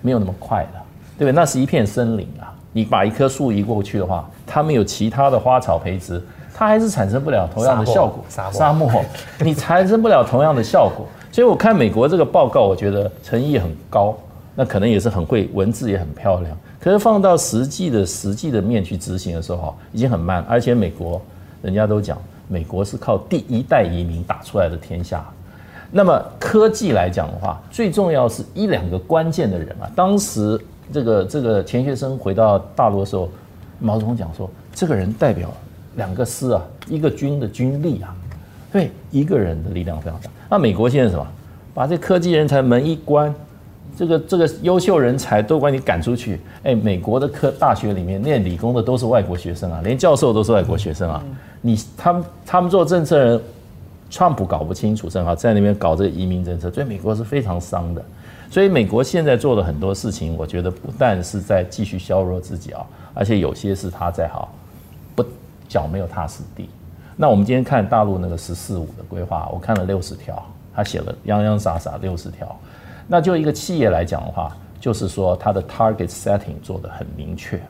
[0.00, 0.80] 没有那么快的，
[1.18, 1.32] 对不对？
[1.32, 6.22] 那是一片森林啊，你把一棵树移过去的话，它没有其他的花草培植。
[6.54, 8.24] 它还是产生不了同样的效果。
[8.28, 9.04] 沙漠，沙漠，
[9.40, 11.04] 你产生不了同样的效果。
[11.32, 14.16] 所以我看美国这个报告，我觉得诚意很高，
[14.54, 16.56] 那可能也是很会，文字也很漂亮。
[16.82, 20.44] 可是放到实际的实际的面去执行的时候，已经很慢。
[20.48, 21.22] 而且美国
[21.62, 22.18] 人家都讲，
[22.48, 25.24] 美国是靠第一代移民打出来的天下。
[25.90, 29.88] 那么科技来讲的话，最重要是一两个关键的人啊。
[29.94, 30.60] 当时
[30.92, 33.30] 这个这个钱学森回到大陆的时候，
[33.78, 35.48] 毛泽东讲说，这个人代表。
[35.96, 38.16] 两个师啊，一个军的军力啊，
[38.72, 40.30] 对，一个人的力量非常大。
[40.48, 41.26] 那美国现在什么？
[41.74, 43.34] 把这科技人才门一关，
[43.96, 46.40] 这个这个优秀人才都把你赶出去。
[46.62, 51.22] 哎，美国的科大学里面念理工的都是外国学生啊，连教授都是外国学生啊。
[51.60, 53.40] 你他们他们做政策人，
[54.10, 58.04] 川普搞不清楚，正好在那边搞这个移民政策，所以美国是非常伤的。
[58.50, 62.84] 所以美国现在做的很多事情，我觉得不但是在继续削弱自己啊，
[63.14, 64.52] 而且有些是他在好。
[65.68, 66.68] 脚没有踏实地，
[67.16, 72.54] 那我们今天看大陆那个“十四五”的规划，我看了六十条，他写了洋洋洒洒六十条。
[73.12, 77.60] 那就一个企业来讲的话，就是说它的 target setting 做得很明确。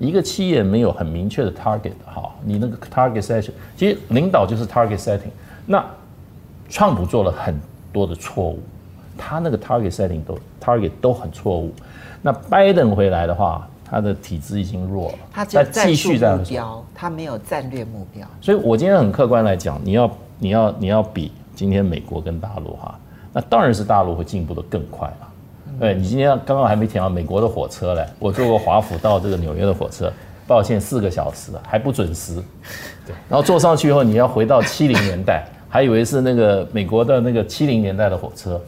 [0.00, 5.30] 一个企业没有很明确的 target 哈，你那个 target setting，其实领导就是 target setting。
[5.64, 5.84] 那
[6.68, 7.54] 川普做了很
[7.92, 8.58] 多的错误，
[9.16, 11.72] 他那个 target setting 都 target 都很错误。
[12.20, 13.64] 那拜登回来的话。
[13.92, 18.24] 他的体质已经弱了，他只有战术目标，他没有战略目标。
[18.40, 22.96] 所以我今天很客观来讲，你要你要你要比今天美国跟大陆哈，
[23.32, 25.28] 那当然是大陆会进步得更快了。
[25.78, 30.12] 对，你今天刚刚还没提到美国的火车嘞，我坐过华府到这个纽约的火车，
[30.46, 32.34] 抱歉四个小时还不准时。
[33.06, 38.60] 对，然后坐上去以后，你要回到七零年代， 还以为是那个美国的那个七零年代的火车。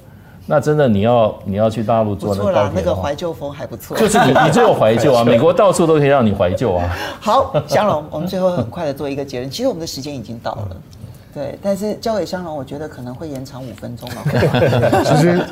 [0.45, 6.89] 那真的，你要你要去大陆坐那个那个怀旧风还不错，就是你你最有怀旧啊， 美国到处都可以让你怀旧啊。
[7.21, 10.77] 好，祥龙， 我们最后很快的做一个结论，其实我们的时间已经到了，
[11.35, 14.23] 对，但是交给香龙，我觉得可能会延长五分钟了。
[15.05, 15.45] 其实，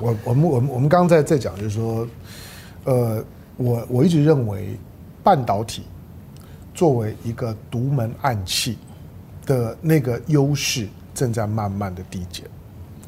[0.00, 2.06] 我我们我们我们刚刚在在讲，就是说，
[2.84, 3.24] 呃，
[3.56, 4.76] 我我一直认为，
[5.22, 5.84] 半导体
[6.74, 8.76] 作为一个独门暗器
[9.46, 12.44] 的那个优势，正在慢慢的递减。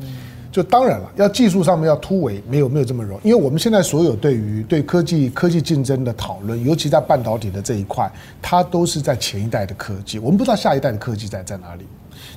[0.01, 0.07] 嗯。
[0.55, 3.29] 就当然了，要技术上面要突围，没有没有这么容易。
[3.29, 8.09] 因为我们现在所有对于对科技科技竞争的讨论，尤其在半导体的这一块，
[8.41, 11.85] 它都是在前一代的科技，我们不知道下一代的科技在在哪里。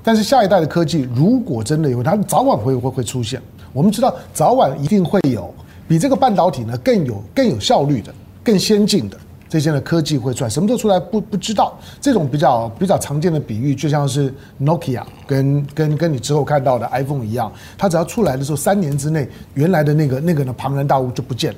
[0.01, 3.39] 但是下一代的科技如果真的有，它早晚会会会出现。
[3.71, 5.53] 我们知道早晚一定会有
[5.87, 8.11] 比这个半导体呢更有更有效率的、
[8.43, 9.17] 更先进的，
[9.49, 11.77] 这些的科技会出来，什么时候出来不不知道。
[12.01, 21.57] 这种比较比较常见的比喻，就像是 Nokia 跟跟跟你之后看到的 iPhone 一样，它只要出来的时候，三年之内，原来的那个那个呢庞然大物就不见了。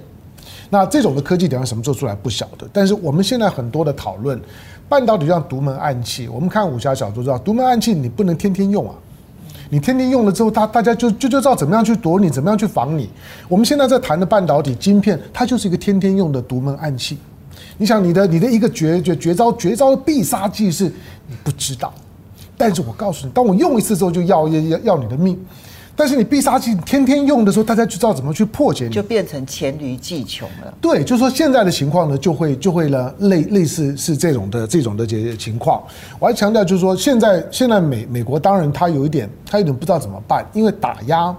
[0.70, 2.68] 那这种的科技点什么时候出来不晓得。
[2.72, 4.40] 但是我们现在很多的讨论，
[4.88, 8.96] 半导体像独门暗器，我们看武侠小说知道，独门暗器你不能天天用啊。
[9.72, 13.08] 你天天用了之后，大大家就就就知道怎么样去躲你，怎么样去防你。
[13.48, 17.18] 我们现在在谈的半导体晶片，它就是一个天天用的独门暗器。
[17.80, 20.84] 你想你的你的一个绝绝绝招绝招的必杀技是
[21.28, 21.94] 你不知道，
[22.58, 25.40] 但是我告诉你，当我用一次之后就要要要要你的命。
[25.96, 30.74] 但是你必杀技天天用的时候，大家就知道怎么去破解你，就变成黔驴技穷了。
[30.80, 35.82] 对，就是说现在的情况呢，就会就会呢类类似是这种的这种的这情况。
[36.18, 41.36] 我还强调就是说，现在现在美美国当然他有一点他有点不知道怎么办，因为打压。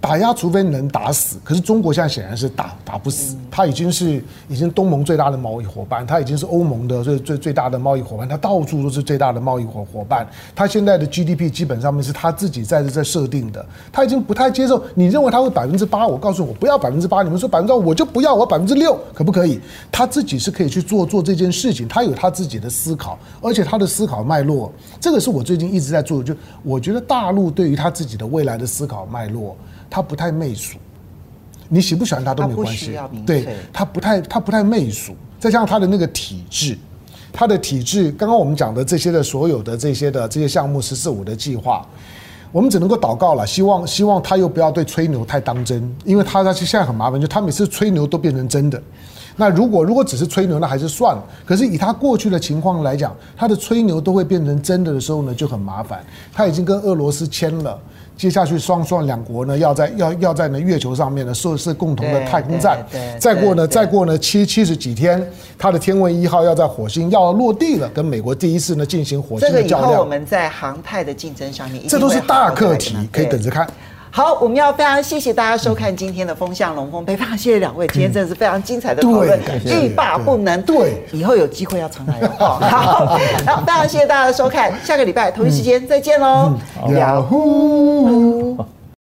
[0.00, 1.38] 打压，除非能打死。
[1.42, 10.26] 可是中国现在显然是打打不死，他已经是已经东盟最大的贸易伙伴，他已经是欧盟的最最最大的贸易伙伴，他到处都是最大的贸易伙伙伴。
[10.54, 14.82] 他现在的 GDP 基本上面是他自己在在设定的，他已经不太接受。
[14.94, 16.06] 你认为他会百分之八？
[16.06, 17.22] 我告诉你，我不要百分之八。
[17.22, 19.60] 你们说百分之二，我就不要，我百分之六，可不可以？
[19.90, 26.24] 他自己是可以去做做这件事情，他有他自己的思考，而且他的思考脉络，这个是我最近一直在做的。
[26.24, 29.56] 就我觉得大陆对于他自己的未来的思考脉络。
[29.90, 30.78] 他不太媚俗，
[31.68, 32.98] 你喜不喜欢他都没关系。
[33.26, 36.76] 对，他不太他不太媚俗，再加上他的那个体制，
[37.32, 41.86] 他的体制，刚刚我们讲的这些的所有的这些的这些项目“十四五”的计划，
[42.52, 48.82] 我们只能够祷告了，希望希望他又不要对吹牛太当真，因为他他现在很麻烦，就他每次吹牛都变成真的。
[49.40, 51.24] 那如果如果只是吹牛，那还是算了。
[51.46, 56.04] 可是以他过去的情况来讲，他的吹牛都会变成真的的时候呢，就很麻烦。
[56.32, 57.78] 他已经跟俄罗斯签了。
[58.18, 62.84] 接下去双双两国呢，要在要要在呢月球上面呢设设共同的太空站。
[63.18, 65.24] 再过呢，再过呢七七十几天，
[65.56, 69.82] 它的天问一号要在火星要落地了，跟美国第一次呢进行火星的较量。
[69.82, 73.64] 这个以后我们在航太的竞争上面，这都是大课题，可以等着看。
[74.10, 80.60] 好，我们要非常谢谢大家收看今天的风向龙凤配，非常谢谢两位，今天真的是非常精彩的讨论，欲罢不能。
[80.62, 82.58] 对，以后有机会要常来哦。
[82.60, 83.16] 好，好，
[83.64, 86.54] 非常谢谢大家的收看，下个礼拜同一时间再见喽。
[86.96, 88.56] 呀呼。